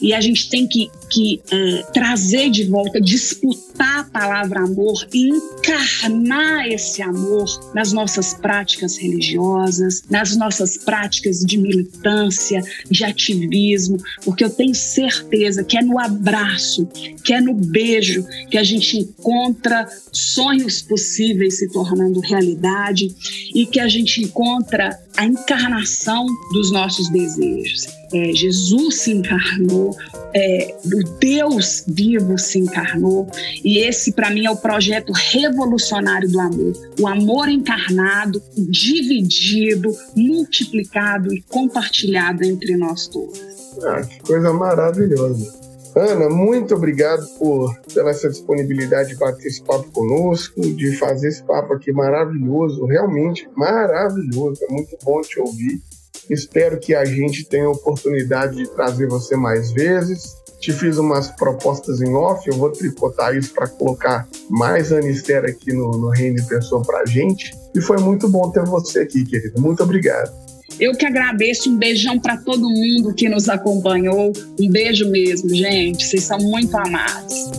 [0.00, 5.28] E a gente tem que, que é, trazer de volta, disputar a palavra amor e
[5.28, 12.60] encarnar esse amor nas nossas práticas religiosas, nas nossas práticas de militância,
[12.90, 16.88] de ativismo, porque eu tenho certeza que é no abraço,
[17.22, 23.14] que é no beijo que a gente encontra sonhos possíveis se tornando realidade
[23.54, 27.86] e que a gente encontra a encarnação dos nossos desejos.
[28.12, 29.96] É, Jesus se encarnou,
[30.34, 33.28] é, o Deus vivo se encarnou,
[33.64, 36.72] e esse, para mim, é o projeto revolucionário do amor.
[37.00, 43.40] O amor encarnado, dividido, multiplicado e compartilhado entre nós todos.
[43.82, 45.63] Ah, que coisa maravilhosa.
[45.96, 51.42] Ana, muito obrigado por pela essa disponibilidade de bater esse papo conosco, de fazer esse
[51.44, 54.60] papo aqui maravilhoso, realmente maravilhoso.
[54.68, 55.80] É muito bom te ouvir.
[56.28, 60.34] Espero que a gente tenha a oportunidade de trazer você mais vezes.
[60.58, 65.72] Te fiz umas propostas em off, eu vou tricotar isso para colocar mais Anister aqui
[65.72, 67.52] no, no Reino de Pessoa para a gente.
[67.74, 69.60] E foi muito bom ter você aqui, querido.
[69.60, 70.43] Muito obrigado.
[70.78, 74.32] Eu que agradeço, um beijão para todo mundo que nos acompanhou.
[74.60, 76.04] Um beijo mesmo, gente.
[76.04, 77.50] Vocês são muito amados.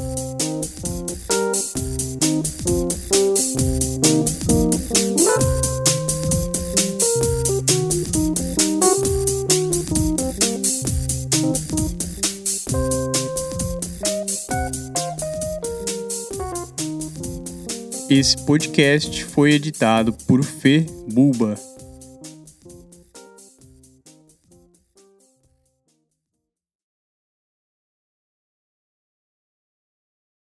[18.09, 21.74] Esse podcast foi editado por Fê Buba.